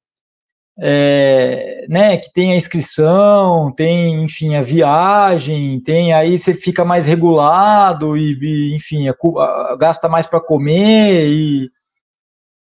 [0.78, 7.07] é, né, que tem a inscrição, tem, enfim, a viagem, tem aí você fica mais
[7.07, 11.70] regulado e, e enfim, a, a, gasta mais para comer e,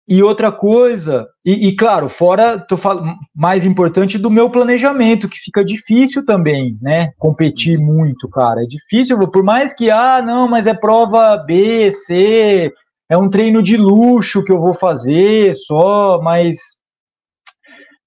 [0.07, 5.39] e outra coisa, e, e, claro, fora, tô falando, mais importante do meu planejamento, que
[5.39, 7.85] fica difícil também, né, competir uhum.
[7.85, 12.71] muito, cara, é difícil, por mais que, ah, não, mas é prova B, C,
[13.09, 16.57] é um treino de luxo que eu vou fazer só, mas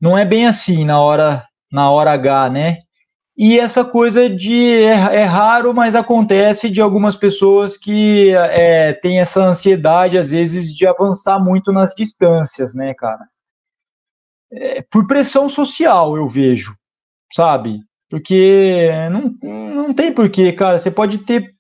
[0.01, 2.79] não é bem assim na hora na hora H, né?
[3.41, 9.21] E essa coisa de é, é raro, mas acontece de algumas pessoas que é, têm
[9.21, 13.25] essa ansiedade às vezes de avançar muito nas distâncias, né, cara?
[14.51, 16.75] É, por pressão social eu vejo,
[17.33, 17.79] sabe?
[18.11, 19.37] Porque não,
[19.85, 20.77] não tem porquê, cara.
[20.77, 21.55] Você pode ter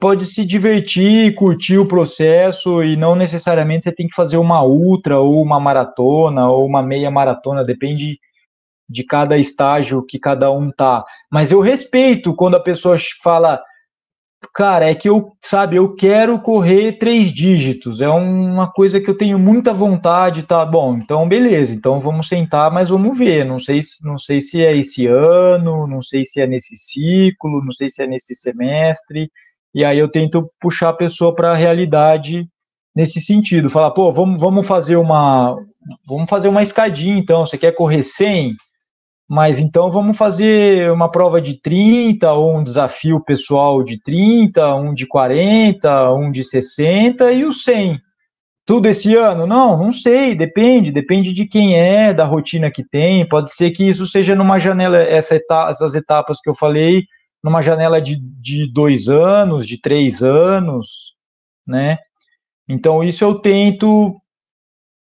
[0.00, 5.20] pode se divertir, curtir o processo e não necessariamente você tem que fazer uma ultra
[5.20, 8.18] ou uma maratona ou uma meia maratona, depende
[8.88, 11.04] de cada estágio que cada um tá.
[11.30, 13.62] Mas eu respeito quando a pessoa fala,
[14.54, 19.16] cara, é que eu, sabe, eu quero correr três dígitos, é uma coisa que eu
[19.16, 23.80] tenho muita vontade, tá bom, então beleza, então vamos sentar, mas vamos ver, não sei,
[24.02, 28.02] não sei se é esse ano, não sei se é nesse ciclo, não sei se
[28.02, 29.30] é nesse semestre,
[29.74, 32.48] e aí eu tento puxar a pessoa para a realidade
[32.94, 35.56] nesse sentido, falar, pô, vamos, vamos fazer uma
[36.06, 38.54] vamos fazer uma escadinha então, você quer correr 100?
[39.28, 44.94] Mas então vamos fazer uma prova de 30 ou um desafio pessoal de 30, um
[44.94, 48.00] de 40, um de 60 e o 100.
[48.64, 49.46] Tudo esse ano?
[49.46, 53.28] Não, não sei, depende, depende de quem é, da rotina que tem.
[53.28, 57.04] Pode ser que isso seja numa janela, essa etapa, essas etapas que eu falei,
[57.42, 61.14] numa janela de, de dois anos, de três anos,
[61.66, 61.98] né?
[62.68, 64.14] Então, isso eu tento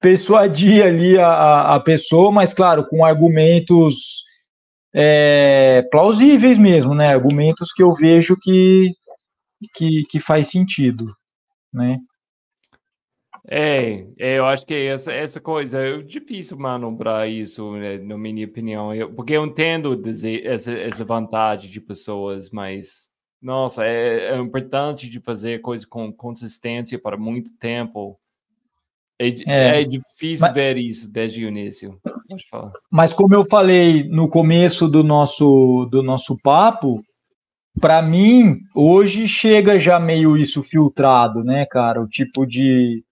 [0.01, 4.25] persuadir ali a, a pessoa, mas, claro, com argumentos
[4.95, 7.09] é, plausíveis mesmo, né?
[7.09, 8.93] Argumentos que eu vejo que,
[9.75, 11.15] que, que faz sentido,
[11.73, 11.99] né?
[13.49, 18.47] É, é, eu acho que essa, essa coisa é difícil manobrar isso, né, na minha
[18.47, 23.09] opinião, eu, porque eu entendo dizer essa, essa vantagem de pessoas, mas,
[23.41, 28.21] nossa, é, é importante de fazer coisa com consistência para muito tempo.
[29.21, 32.01] É, é, é difícil mas, ver isso desde o início.
[32.91, 37.03] Mas como eu falei no começo do nosso, do nosso papo,
[37.79, 42.01] para mim, hoje chega já meio isso filtrado, né, cara?
[42.01, 43.05] O tipo de,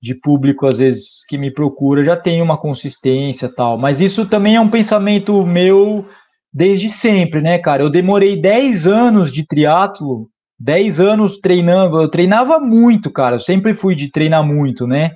[0.00, 3.76] de público, às vezes, que me procura, já tem uma consistência tal.
[3.76, 6.06] Mas isso também é um pensamento meu
[6.52, 7.82] desde sempre, né, cara?
[7.82, 13.34] Eu demorei 10 anos de triatlo, 10 anos treinando, eu treinava muito, cara.
[13.34, 15.10] Eu sempre fui de treinar muito, né?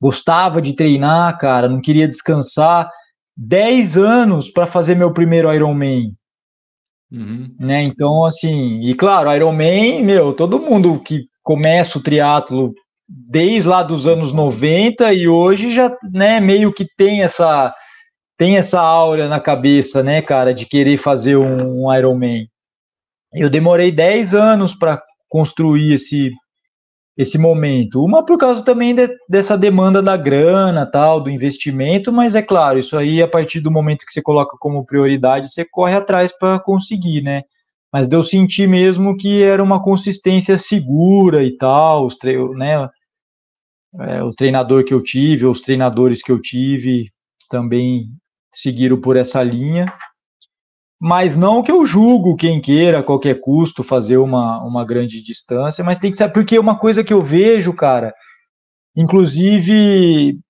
[0.00, 2.90] Gostava de treinar, cara, não queria descansar.
[3.36, 6.12] 10 anos para fazer meu primeiro Ironman.
[7.10, 7.54] Uhum.
[7.58, 7.82] Né?
[7.82, 12.74] Então, assim, e claro, Ironman, meu, todo mundo que começa o triatlo
[13.08, 17.74] desde lá dos anos 90 e hoje já, né, meio que tem essa
[18.36, 22.44] tem essa aura na cabeça, né, cara, de querer fazer um, um Iron Man.
[23.32, 26.30] Eu demorei 10 anos para construir esse
[27.18, 28.04] esse momento.
[28.04, 32.78] Uma por causa também de, dessa demanda da grana, tal, do investimento, mas é claro,
[32.78, 36.60] isso aí a partir do momento que você coloca como prioridade, você corre atrás para
[36.60, 37.42] conseguir, né?
[37.92, 42.16] Mas deu sentir mesmo que era uma consistência segura e tal, os
[42.56, 42.88] né?
[44.00, 47.10] É, o treinador que eu tive, os treinadores que eu tive
[47.50, 48.04] também
[48.54, 49.86] seguiram por essa linha.
[51.00, 55.84] Mas não que eu julgo quem queira a qualquer custo fazer uma, uma grande distância,
[55.84, 58.12] mas tem que ser porque uma coisa que eu vejo, cara,
[58.96, 60.40] inclusive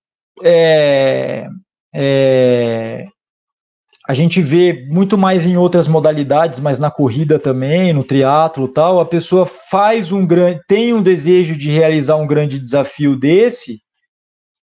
[0.42, 1.46] é,
[1.94, 3.06] é,
[4.08, 9.00] a gente vê muito mais em outras modalidades, mas na corrida também, no triatlo tal,
[9.00, 13.82] a pessoa faz um grande, tem um desejo de realizar um grande desafio desse,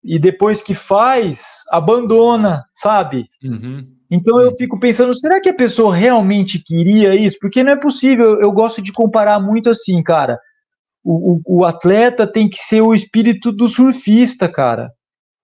[0.04, 3.26] e depois que faz, abandona, sabe?
[3.44, 3.97] Uhum.
[4.10, 7.38] Então eu fico pensando, será que a pessoa realmente queria isso?
[7.42, 10.40] Porque não é possível, eu gosto de comparar muito assim, cara.
[11.04, 14.92] O, o, o atleta tem que ser o espírito do surfista, cara.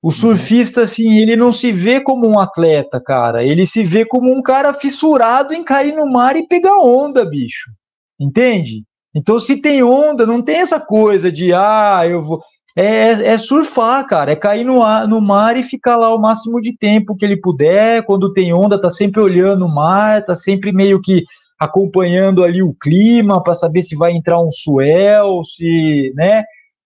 [0.02, 0.12] O uhum.
[0.12, 3.44] surfista, assim, ele não se vê como um atleta, cara.
[3.44, 7.72] Ele se vê como um cara fissurado em cair no mar e pegar onda, bicho.
[8.20, 8.84] Entende?
[9.16, 12.42] Então, se tem onda, não tem essa coisa de, ah, eu vou.
[12.76, 14.32] É, é surfar, cara.
[14.32, 17.38] É cair no, ar, no mar e ficar lá o máximo de tempo que ele
[17.38, 18.04] puder.
[18.04, 21.24] Quando tem onda, tá sempre olhando o mar, tá sempre meio que
[21.60, 26.44] acompanhando ali o clima para saber se vai entrar um swell, se, né?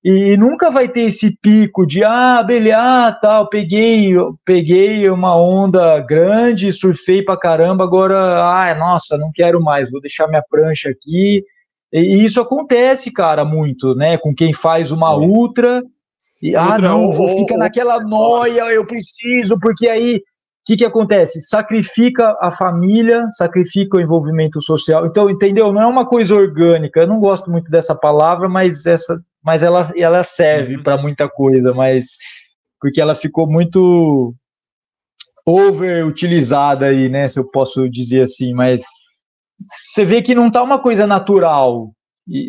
[0.10, 4.14] e nunca vai ter esse pico de ah, beleza, ah, tal, peguei,
[4.46, 10.30] peguei uma onda grande, surfei pra caramba, agora, ah, nossa, não quero mais, vou deixar
[10.30, 11.44] minha prancha aqui.
[11.92, 14.18] E isso acontece, cara, muito, né?
[14.18, 15.18] Com quem faz uma é.
[15.18, 15.84] ultra
[16.42, 20.22] e ah, não, vou fica naquela noia, eu preciso, porque aí
[20.68, 21.40] que, que acontece?
[21.40, 25.06] Sacrifica a família, sacrifica o envolvimento social.
[25.06, 25.72] Então, entendeu?
[25.72, 27.00] Não é uma coisa orgânica.
[27.00, 30.84] Eu não gosto muito dessa palavra, mas essa, mas ela, ela serve uhum.
[30.84, 32.18] para muita coisa, mas
[32.82, 34.36] porque ela ficou muito
[35.46, 37.30] overutilizada aí, né?
[37.30, 38.84] Se eu posso dizer assim, mas
[39.68, 41.92] você vê que não tá uma coisa natural,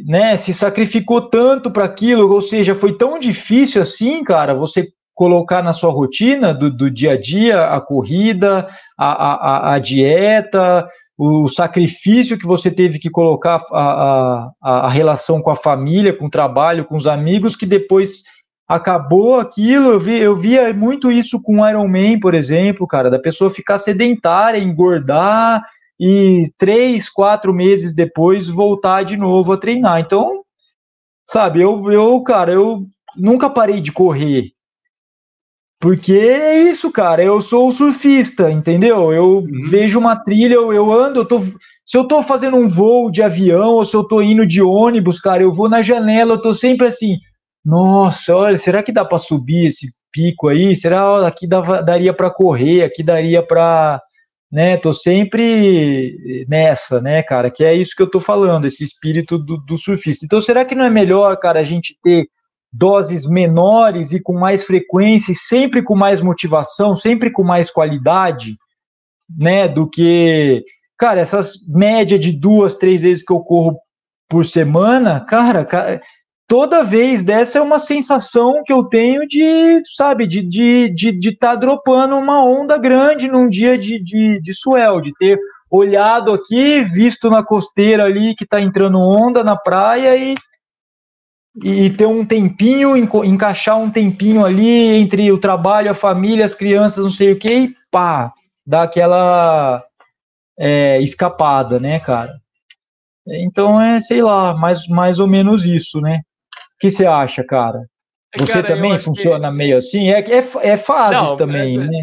[0.07, 0.37] né?
[0.37, 5.73] Se sacrificou tanto para aquilo, ou seja, foi tão difícil assim, cara, você colocar na
[5.73, 12.39] sua rotina do, do dia a dia a corrida, a, a, a, dieta, o sacrifício
[12.39, 16.85] que você teve que colocar, a, a, a relação com a família, com o trabalho,
[16.85, 18.23] com os amigos, que depois
[18.69, 19.91] acabou aquilo.
[19.91, 23.79] Eu, vi, eu via muito isso com Iron Man, por exemplo, cara, da pessoa ficar
[23.79, 25.65] sedentária, engordar
[25.99, 30.01] e três, quatro meses depois voltar de novo a treinar.
[30.01, 30.43] Então,
[31.29, 34.53] sabe, eu, eu cara, eu nunca parei de correr.
[35.81, 37.23] Porque é isso, cara.
[37.23, 39.13] Eu sou surfista, entendeu?
[39.13, 39.61] Eu uhum.
[39.69, 41.41] vejo uma trilha, eu, eu ando, eu tô.
[41.87, 45.21] Se eu tô fazendo um voo de avião ou se eu tô indo de ônibus,
[45.21, 47.17] cara, eu vou na janela, eu tô sempre assim.
[47.65, 50.75] Nossa, olha, será que dá para subir esse pico aí?
[50.75, 52.83] Será aqui dava, daria para correr?
[52.83, 54.03] Aqui daria para,
[54.51, 54.77] né?
[54.77, 57.51] Tô sempre nessa, né, cara?
[57.51, 60.25] Que é isso que eu tô falando, esse espírito do, do surfista.
[60.25, 62.27] Então, será que não é melhor, cara, a gente ter
[62.73, 68.57] doses menores e com mais frequência, e sempre com mais motivação, sempre com mais qualidade,
[69.37, 70.65] né, do que,
[70.99, 73.79] cara, essas média de duas, três vezes que eu corro
[74.29, 75.67] por semana, cara,
[76.49, 81.13] toda vez dessa é uma sensação que eu tenho de, sabe, de estar de, de,
[81.13, 85.39] de tá dropando uma onda grande num dia de, de, de swell, de ter
[85.71, 90.35] olhado aqui, visto na costeira ali que tá entrando onda na praia e
[91.65, 97.03] e ter um tempinho, encaixar um tempinho ali entre o trabalho, a família, as crianças,
[97.03, 98.33] não sei o que, e pá,
[98.65, 99.83] dar aquela
[100.57, 102.39] é, escapada, né, cara?
[103.27, 106.21] Então é, sei lá, mais, mais ou menos isso, né?
[106.79, 107.91] O que você acha, cara?
[108.33, 109.57] É, você cara, também funciona que...
[109.57, 110.11] meio assim?
[110.11, 112.03] É, é, é fases não, também, é, né?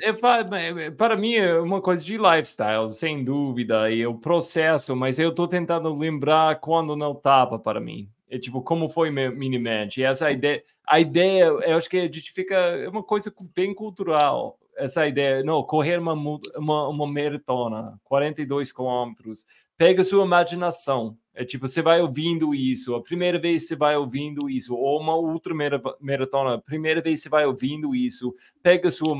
[0.00, 5.18] É, é, para mim é uma coisa de lifestyle, sem dúvida, e o processo, mas
[5.18, 8.08] eu estou tentando lembrar quando não estava para mim.
[8.30, 10.00] É tipo, como foi minimamente?
[10.00, 13.74] E essa ideia, a ideia, eu acho que a gente fica, é uma coisa bem
[13.74, 14.58] cultural.
[14.76, 19.46] Essa ideia, não, correr uma, uma, uma maratona, 42 quilômetros,
[19.76, 21.16] pega sua imaginação.
[21.34, 25.14] É tipo, você vai ouvindo isso, a primeira vez você vai ouvindo isso, ou uma
[25.14, 25.54] outra
[25.98, 29.16] maratona, a primeira vez você vai ouvindo isso, pega sua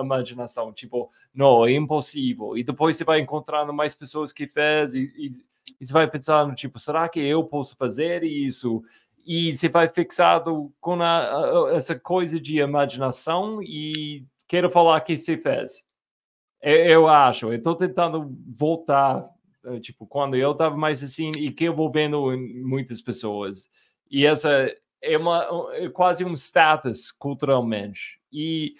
[0.00, 2.56] imaginação, tipo, não, é impossível.
[2.56, 6.46] E depois você vai encontrando mais pessoas que fez e, e e você vai pensar
[6.46, 8.82] no tipo, será que eu posso fazer isso?
[9.24, 15.16] E você vai fixado com a, a, essa coisa de imaginação e quero falar que
[15.16, 15.84] você fez.
[16.60, 19.28] Eu, eu acho, eu estou tentando voltar,
[19.80, 23.68] tipo, quando eu estava mais assim e que eu vou vendo em muitas pessoas.
[24.10, 28.20] E essa é, uma, é quase um status culturalmente.
[28.32, 28.74] E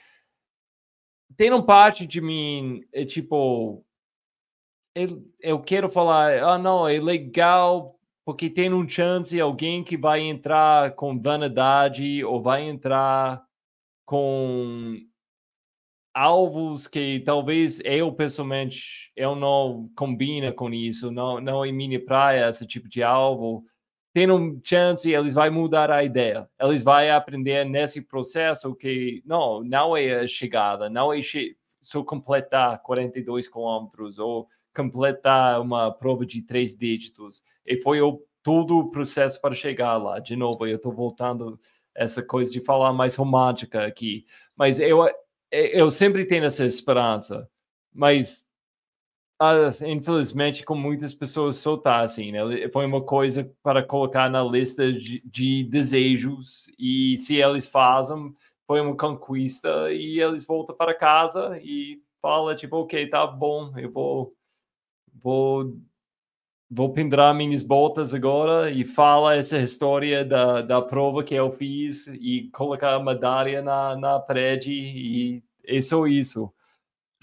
[1.36, 3.84] tem uma parte de mim, é tipo,
[4.94, 7.86] eu, eu quero falar, ah, não, é legal
[8.24, 13.44] porque tem um chance alguém que vai entrar com vanidade ou vai entrar
[14.04, 14.96] com
[16.14, 22.48] alvos que talvez eu pessoalmente eu não combina com isso, não não é minha praia
[22.48, 23.64] esse tipo de alvo.
[24.12, 26.48] Tem um chance eles vai mudar a ideia.
[26.60, 32.02] Eles vai aprender nesse processo que não, não é a chegada, não é che só
[32.04, 37.42] completar 42 quilômetros ou completar uma prova de três dígitos.
[37.66, 40.18] E foi o, todo o processo para chegar lá.
[40.18, 41.58] De novo, eu estou voltando
[41.94, 44.24] essa coisa de falar mais romântica aqui.
[44.56, 45.06] Mas eu,
[45.52, 47.48] eu sempre tenho essa esperança.
[47.92, 48.48] Mas,
[49.86, 52.40] infelizmente, com muitas pessoas tá assim, né?
[52.72, 56.66] Foi uma coisa para colocar na lista de, de desejos.
[56.78, 58.34] E se eles fazem,
[58.66, 59.92] foi uma conquista.
[59.92, 64.34] E eles voltam para casa e fala tipo, ok, tá bom, eu vou
[65.22, 65.76] vou
[66.74, 72.06] vou pendurar minhas botas agora e fala essa história da, da prova que eu fiz
[72.06, 76.50] e colocar a medalha na, na parede e é só isso.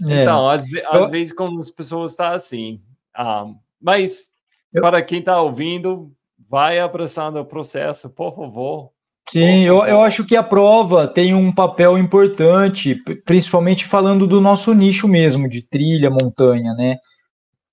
[0.08, 0.22] É.
[0.22, 2.76] Então, às, às vezes, como as pessoas estão tá assim.
[3.18, 3.48] Um, ah,
[3.82, 4.30] mas,
[4.72, 4.84] eu...
[4.84, 6.12] para quem está ouvindo,
[6.48, 8.92] vai abraçando o processo, por favor.
[9.28, 12.96] Sim, eu, eu acho que a prova tem um papel importante,
[13.26, 16.98] principalmente falando do nosso nicho mesmo, de trilha, montanha, né?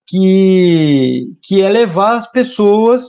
[0.09, 3.05] Que, que é levar as pessoas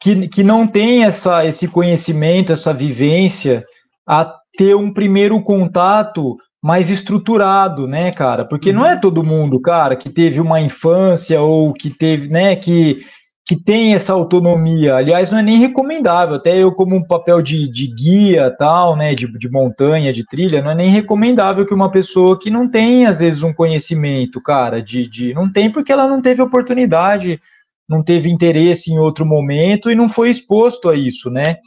[0.00, 3.64] que, que não têm essa, esse conhecimento, essa vivência,
[4.06, 8.44] a ter um primeiro contato mais estruturado, né, cara?
[8.44, 8.76] Porque uhum.
[8.76, 9.00] não é uhum.
[9.00, 13.04] todo mundo, cara, que teve uma infância ou que teve, né, que
[13.46, 14.96] que tem essa autonomia.
[14.96, 16.34] Aliás, não é nem recomendável.
[16.34, 20.60] Até eu, como um papel de, de guia, tal, né, de, de montanha, de trilha,
[20.60, 24.82] não é nem recomendável que uma pessoa que não tem, às vezes, um conhecimento, cara,
[24.82, 27.40] de, de não tem porque ela não teve oportunidade,
[27.88, 31.58] não teve interesse em outro momento e não foi exposto a isso, né?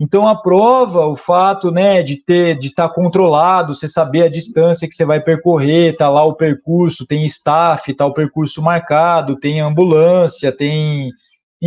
[0.00, 4.30] Então a prova, o fato, né, de ter, de estar tá controlado, você saber a
[4.30, 9.36] distância que você vai percorrer, tá lá o percurso, tem staff, tá o percurso marcado,
[9.36, 11.10] tem ambulância, tem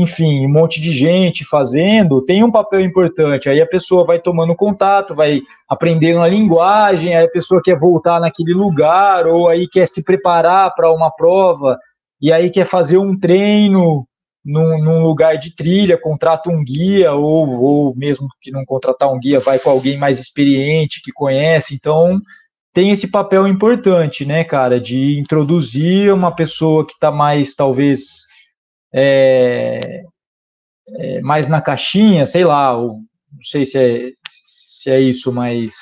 [0.01, 3.49] enfim, um monte de gente fazendo, tem um papel importante.
[3.49, 8.19] Aí a pessoa vai tomando contato, vai aprendendo a linguagem, aí a pessoa quer voltar
[8.19, 11.77] naquele lugar, ou aí quer se preparar para uma prova,
[12.21, 14.05] e aí quer fazer um treino
[14.43, 19.19] num, num, lugar de trilha, contrata um guia, ou, ou mesmo que não contratar um
[19.19, 21.75] guia, vai com alguém mais experiente, que conhece.
[21.75, 22.19] Então,
[22.73, 28.28] tem esse papel importante, né, cara, de introduzir uma pessoa que está mais, talvez
[28.93, 30.03] é,
[30.91, 33.01] é, mais na caixinha, sei lá, ou,
[33.31, 34.11] não sei se é,
[34.45, 35.73] se é isso, mas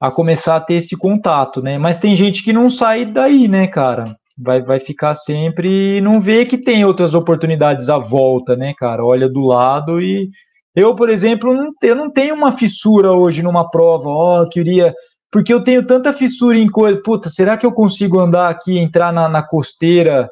[0.00, 1.78] a começar a ter esse contato, né?
[1.78, 4.16] Mas tem gente que não sai daí, né, cara?
[4.36, 9.04] Vai, vai ficar sempre e não vê que tem outras oportunidades à volta, né, cara?
[9.04, 10.28] Olha do lado e
[10.74, 14.92] eu, por exemplo, não, eu não tenho uma fissura hoje numa prova, ó, oh, queria
[15.30, 19.12] porque eu tenho tanta fissura em coisa, puta, será que eu consigo andar aqui, entrar
[19.12, 20.28] na, na costeira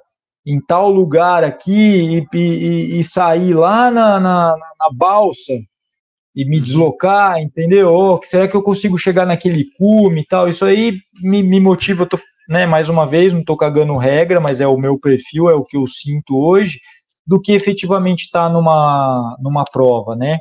[0.47, 1.73] em tal lugar aqui
[2.33, 5.53] e, e, e sair lá na, na, na, balsa
[6.35, 6.63] e me uhum.
[6.63, 7.93] deslocar, entendeu?
[7.93, 10.49] Oh, será que eu consigo chegar naquele cume e tal?
[10.49, 12.19] Isso aí me, me motiva, eu tô,
[12.49, 15.65] né, mais uma vez, não estou cagando regra, mas é o meu perfil, é o
[15.65, 16.81] que eu sinto hoje,
[17.27, 20.39] do que efetivamente estar tá numa, numa prova, né?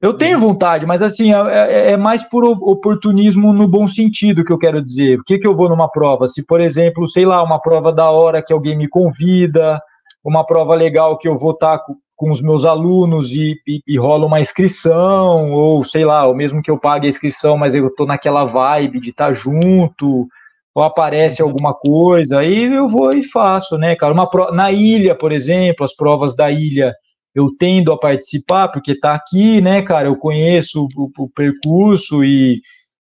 [0.00, 4.52] Eu tenho vontade, mas assim, é, é, é, mais por oportunismo no bom sentido que
[4.52, 5.16] eu quero dizer.
[5.16, 6.28] Por que, que eu vou numa prova?
[6.28, 9.80] Se, por exemplo, sei lá, uma prova da hora que alguém me convida,
[10.24, 13.98] uma prova legal que eu vou estar com, com os meus alunos e, e, e,
[13.98, 17.88] rola uma inscrição, ou sei lá, ou mesmo que eu pague a inscrição, mas eu
[17.88, 20.28] estou naquela vibe de estar junto,
[20.74, 21.48] ou aparece uhum.
[21.48, 24.12] alguma coisa, aí eu vou e faço, né, cara?
[24.12, 24.52] Uma pro...
[24.52, 26.94] Na ilha, por exemplo, as provas da ilha
[27.34, 30.08] eu tendo a participar, porque está aqui, né, cara?
[30.08, 32.60] Eu conheço o, o percurso e,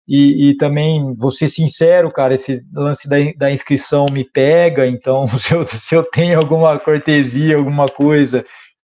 [0.07, 5.27] e, e, também, vou ser sincero, cara, esse lance da, da inscrição me pega, então,
[5.37, 8.45] se eu, se eu tenho alguma cortesia, alguma coisa,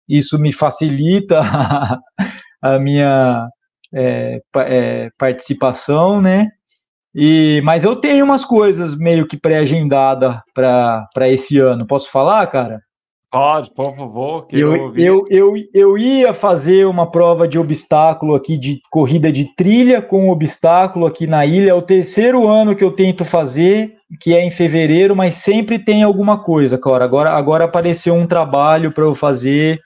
[0.08, 1.98] isso me facilita a,
[2.62, 3.48] a minha
[3.94, 6.48] é, é, participação, né?
[7.14, 11.86] E, mas eu tenho umas coisas meio que pré-agendada para esse ano.
[11.86, 12.78] Posso falar, cara?
[13.30, 14.46] Pode, por favor.
[14.50, 20.00] Eu, eu, eu, eu ia fazer uma prova de obstáculo aqui, de corrida de trilha
[20.00, 21.70] com obstáculo aqui na ilha.
[21.70, 26.02] É o terceiro ano que eu tento fazer, que é em fevereiro, mas sempre tem
[26.02, 27.04] alguma coisa, cara.
[27.04, 29.80] Agora, agora apareceu um trabalho para eu fazer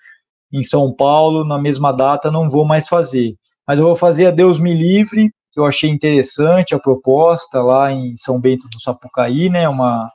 [0.53, 3.35] em São Paulo, na mesma data, não vou mais fazer.
[3.67, 7.91] Mas eu vou fazer a Deus Me Livre, que eu achei interessante a proposta lá
[7.91, 9.69] em São Bento do Sapucaí, né?
[9.69, 10.11] Uma,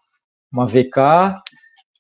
[0.52, 1.42] uma VK.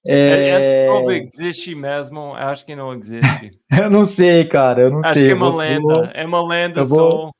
[0.05, 0.49] É...
[0.49, 2.19] Essa prova existe mesmo?
[2.19, 3.51] Eu acho que não existe.
[3.81, 5.21] eu não sei, cara, eu não acho sei.
[5.21, 6.09] Acho que é uma lenda, vou...
[6.13, 7.31] é uma lenda só.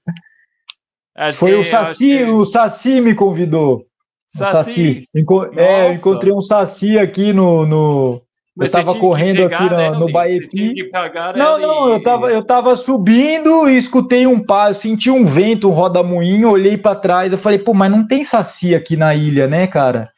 [1.34, 2.24] Foi que, o Saci, que...
[2.24, 3.86] o Saci me convidou.
[4.28, 4.52] Saci?
[4.52, 5.10] Saci.
[5.16, 5.50] Enco...
[5.56, 8.22] É, eu encontrei um Saci aqui no, no...
[8.60, 9.92] eu tava correndo aqui no, né?
[9.92, 10.90] no Baepi.
[11.38, 11.92] Não, não, e...
[11.92, 16.76] eu tava, eu tava subindo e escutei um eu senti um vento, um roda-moinho, olhei
[16.76, 20.10] para trás, eu falei, pô, mas não tem Saci aqui na ilha, né, cara?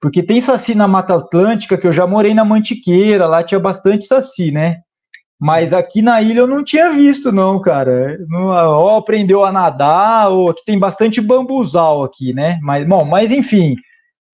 [0.00, 4.04] Porque tem saci na Mata Atlântica, que eu já morei na Mantiqueira, lá tinha bastante
[4.04, 4.78] saci, né?
[5.38, 8.18] Mas aqui na ilha eu não tinha visto, não, cara.
[8.30, 12.58] Ou aprendeu a nadar, ou aqui tem bastante bambuzal aqui, né?
[12.62, 13.74] Mas, bom, mas enfim.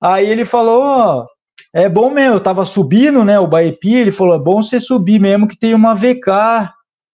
[0.00, 1.26] Aí ele falou, ó,
[1.74, 5.18] é bom mesmo, eu tava subindo, né, o Baepi, ele falou, é bom você subir
[5.18, 6.70] mesmo que tem uma VK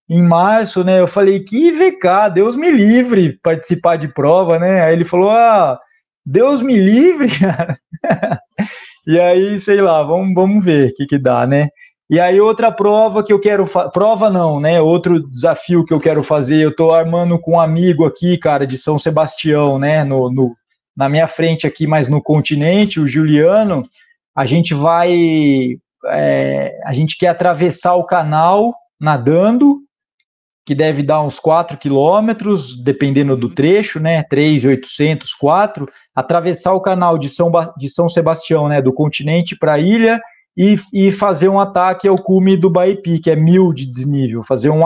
[0.09, 1.01] em março, né?
[1.01, 4.83] Eu falei, que VK, Deus me livre participar de prova, né?
[4.83, 5.79] Aí ele falou, ah,
[6.31, 7.81] Deus me livre, cara.
[9.07, 11.69] e aí, sei lá, vamos, vamos ver o que, que dá, né?
[12.11, 13.67] E aí, outra prova que eu quero.
[13.93, 14.79] Prova não, né?
[14.79, 16.63] Outro desafio que eu quero fazer.
[16.63, 20.05] Eu tô armando com um amigo aqui, cara, de São Sebastião, né?
[20.05, 20.55] No, no,
[20.95, 23.83] na minha frente aqui, mas no continente, o Juliano.
[24.37, 25.79] A gente vai.
[26.07, 29.81] É, a gente quer atravessar o canal nadando
[30.69, 34.23] que deve dar uns 4 quilômetros, dependendo do trecho, né?
[34.23, 38.83] 3,800, 4, atravessar o canal de São, de São Sebastião, né?
[38.83, 40.21] Do continente para a ilha
[40.55, 44.69] e, e, fazer um ataque ao cume do Baipi, que é mil de desnível, fazer
[44.69, 44.83] um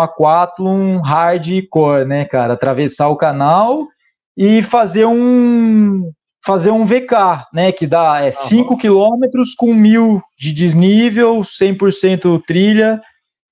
[0.61, 2.53] um hardcore, né, cara?
[2.53, 3.89] Atravessar o canal
[4.37, 6.13] e fazer um
[6.47, 13.01] fazer um VK, né, que dá 5 é, quilômetros com mil de desnível, 100% trilha,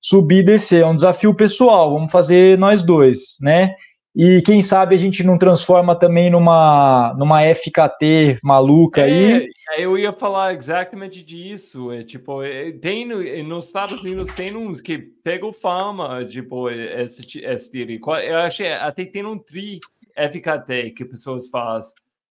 [0.01, 0.83] subir e descer.
[0.83, 3.75] É um desafio pessoal, vamos fazer nós dois, né?
[4.15, 9.51] E quem sabe a gente não transforma também numa, numa FKT maluca é, aí.
[9.79, 11.93] Eu ia falar exatamente disso.
[11.93, 13.07] É, tipo, é, tem
[13.45, 17.93] nos Estados Unidos tem uns que pegam fama, tipo, esse, esse tiro.
[18.21, 19.79] Eu achei até tem um tri
[20.17, 21.93] FKT que pessoas fazem.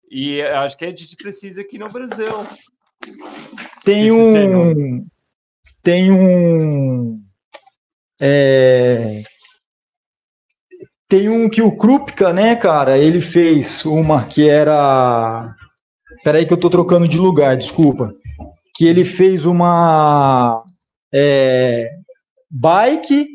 [0.08, 2.46] E acho que a gente precisa aqui no Brasil.
[3.84, 5.04] Tem um.
[5.82, 7.23] Tem um
[8.20, 9.22] é...
[11.08, 15.54] Tem um que o Krupka, né, cara, ele fez uma que era.
[16.24, 18.12] Peraí que eu tô trocando de lugar, desculpa.
[18.74, 20.64] Que ele fez uma
[21.12, 21.90] é...
[22.50, 23.28] bike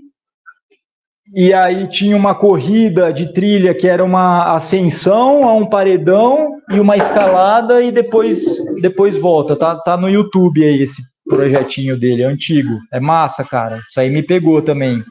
[1.34, 6.80] e aí tinha uma corrida de trilha que era uma ascensão a um paredão e
[6.80, 9.56] uma escalada e depois depois volta.
[9.56, 12.78] Tá, tá no YouTube aí esse projetinho dele, é antigo.
[12.92, 13.82] É massa, cara.
[13.88, 15.04] Isso aí me pegou também.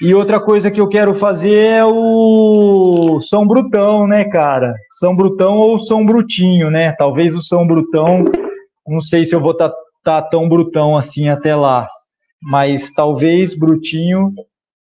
[0.00, 4.74] E outra coisa que eu quero fazer é o São Brutão, né, cara?
[4.92, 6.92] São Brutão ou São Brutinho, né?
[6.92, 8.22] Talvez o São Brutão,
[8.86, 11.88] não sei se eu vou estar tá, tá tão brutão assim até lá,
[12.42, 14.34] mas talvez Brutinho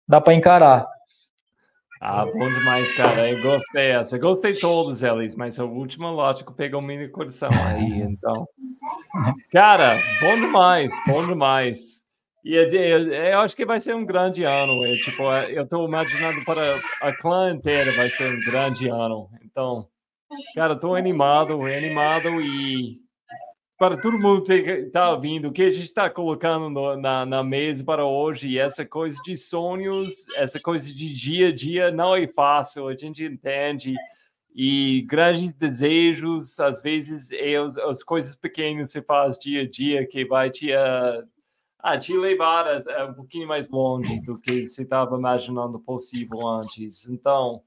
[0.07, 0.85] dá para encarar.
[2.01, 3.31] Ah, bom demais, cara.
[3.31, 3.93] Eu gostei.
[3.93, 8.47] Eu gostei todos eles, mas a última, lógico, pegou um mini coração aí, então.
[9.53, 12.01] Cara, bom demais, bom demais.
[12.45, 14.73] E eu, eu, eu, acho que vai ser um grande ano.
[14.87, 19.29] Eu, tipo, eu estou imaginando para a clã inteira vai ser um grande ano.
[19.43, 19.89] Então,
[20.55, 23.01] cara, estou animado, animado e
[23.79, 27.45] para todo mundo que está ouvindo, o que a gente está colocando no, na, na
[27.45, 32.27] mesa para hoje, essa coisa de sonhos, essa coisa de dia a dia não é
[32.27, 33.95] fácil, a gente entende.
[34.53, 39.71] E grandes desejos, às vezes, é as, as coisas pequenas que você faz dia a
[39.71, 44.67] dia que vai te, uh, te levar a, a um pouquinho mais longe do que
[44.67, 47.09] você estava imaginando possível antes.
[47.09, 47.63] Então,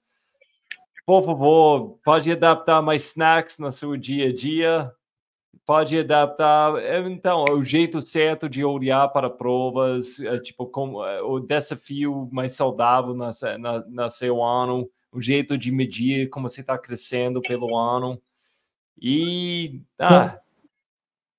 [1.05, 4.93] por favor, pode adaptar mais snacks no seu dia a dia
[5.71, 6.77] pode adaptar.
[6.79, 12.27] É, então, o jeito certo de olhar para provas, é, tipo, como, é, o desafio
[12.29, 17.41] mais saudável na, na, na seu ano, o jeito de medir como você está crescendo
[17.41, 18.21] pelo ano.
[19.01, 19.81] E.
[19.97, 20.37] Ah,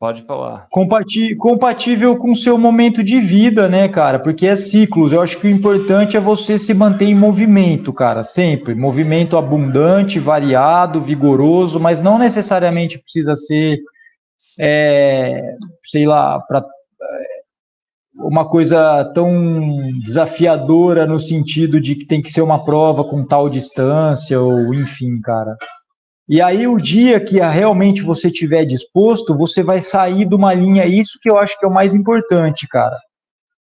[0.00, 0.66] Pode falar.
[0.68, 4.18] Compati compatível com o seu momento de vida, né, cara?
[4.18, 5.12] Porque é ciclos.
[5.12, 8.74] Eu acho que o importante é você se manter em movimento, cara, sempre.
[8.74, 13.78] Movimento abundante, variado, vigoroso, mas não necessariamente precisa ser
[14.58, 16.64] é, sei lá, para é,
[18.14, 23.48] uma coisa tão desafiadora no sentido de que tem que ser uma prova com tal
[23.48, 25.56] distância, ou enfim, cara.
[26.28, 30.86] E aí, o dia que realmente você tiver disposto, você vai sair de uma linha,
[30.86, 32.96] isso que eu acho que é o mais importante, cara.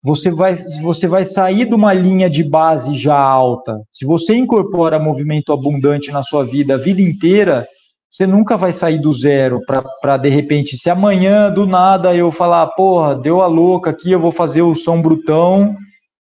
[0.03, 3.81] Você vai, você vai sair de uma linha de base já alta.
[3.93, 7.67] Se você incorpora movimento abundante na sua vida a vida inteira,
[8.10, 9.60] você nunca vai sair do zero
[10.01, 14.20] para de repente, se amanhã do nada eu falar, porra, deu a louca aqui, eu
[14.20, 15.76] vou fazer o som brutão,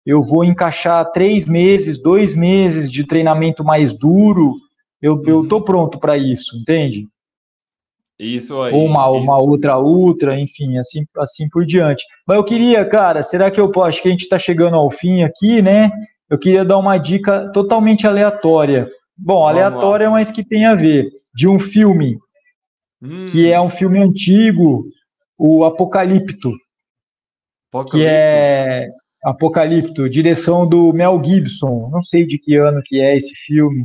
[0.07, 4.55] eu vou encaixar três meses, dois meses de treinamento mais duro,
[5.03, 5.65] eu, eu tô uhum.
[5.65, 7.09] pronto para isso, entende?
[8.19, 8.73] Isso aí.
[8.73, 12.05] Ou uma, uma outra ultra, enfim, assim, assim por diante.
[12.27, 13.89] Mas eu queria, cara, será que eu posso?
[13.89, 15.91] Acho que a gente está chegando ao fim aqui, né?
[16.31, 18.89] Eu queria dar uma dica totalmente aleatória.
[19.17, 21.11] Bom, aleatória, mas que tem a ver.
[21.35, 22.19] De um filme,
[23.03, 23.27] hum.
[23.27, 24.87] que é um filme antigo,
[25.39, 26.53] o Apocalipto.
[27.69, 27.97] Apocalipto.
[27.97, 28.89] Que é
[29.25, 31.89] Apocalipto, direção do Mel Gibson.
[31.91, 33.85] Não sei de que ano que é esse filme.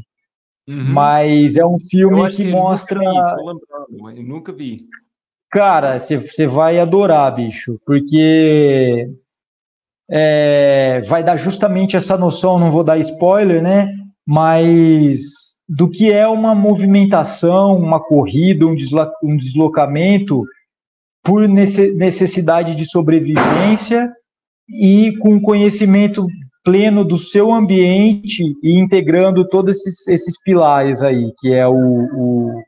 [0.68, 0.94] Uhum.
[0.94, 3.00] Mas é um filme que, que mostra.
[3.00, 4.86] Nunca vi, eu nunca vi.
[5.50, 9.10] Cara, você vai adorar, bicho, porque
[10.08, 13.92] é, vai dar justamente essa noção, não vou dar spoiler, né?
[14.32, 18.76] Mas do que é uma movimentação, uma corrida, um,
[19.36, 20.46] deslocamento
[21.24, 24.08] por necessidade de sobrevivência
[24.70, 26.28] e com conhecimento
[26.64, 32.64] pleno do seu ambiente e integrando todos esses, esses pilares aí, que é o, o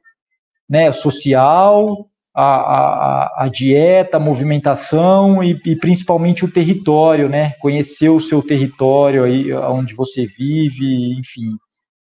[0.68, 7.52] né, social, a, a, a dieta, a movimentação e, e, principalmente o território, né?
[7.60, 11.58] Conhecer o seu território aí, onde você vive, enfim.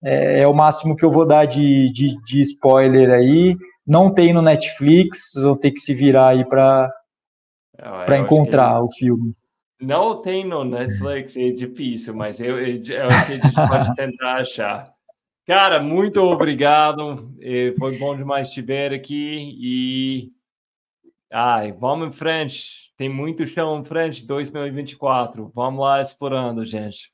[0.05, 3.57] É, é o máximo que eu vou dar de, de, de, spoiler aí.
[3.86, 6.90] Não tem no Netflix, vou ter que se virar aí para
[8.07, 9.35] para encontrar o filme.
[9.81, 13.94] Não tem no Netflix, é difícil, mas eu, eu, eu acho que a gente pode
[13.97, 14.93] tentar achar.
[15.47, 17.35] Cara, muito obrigado.
[17.78, 20.31] Foi bom demais te ver aqui e
[21.32, 22.93] ai, vamos em frente.
[22.97, 25.51] Tem muito chão em frente 2024.
[25.55, 27.12] Vamos lá explorando, gente.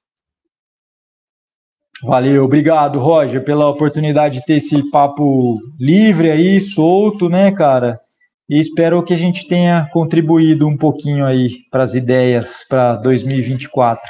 [2.03, 8.01] Valeu, obrigado, Roger, pela oportunidade de ter esse papo livre aí, solto, né, cara?
[8.49, 14.09] E espero que a gente tenha contribuído um pouquinho aí para as ideias para 2024.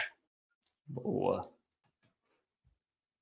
[0.87, 1.48] Boa.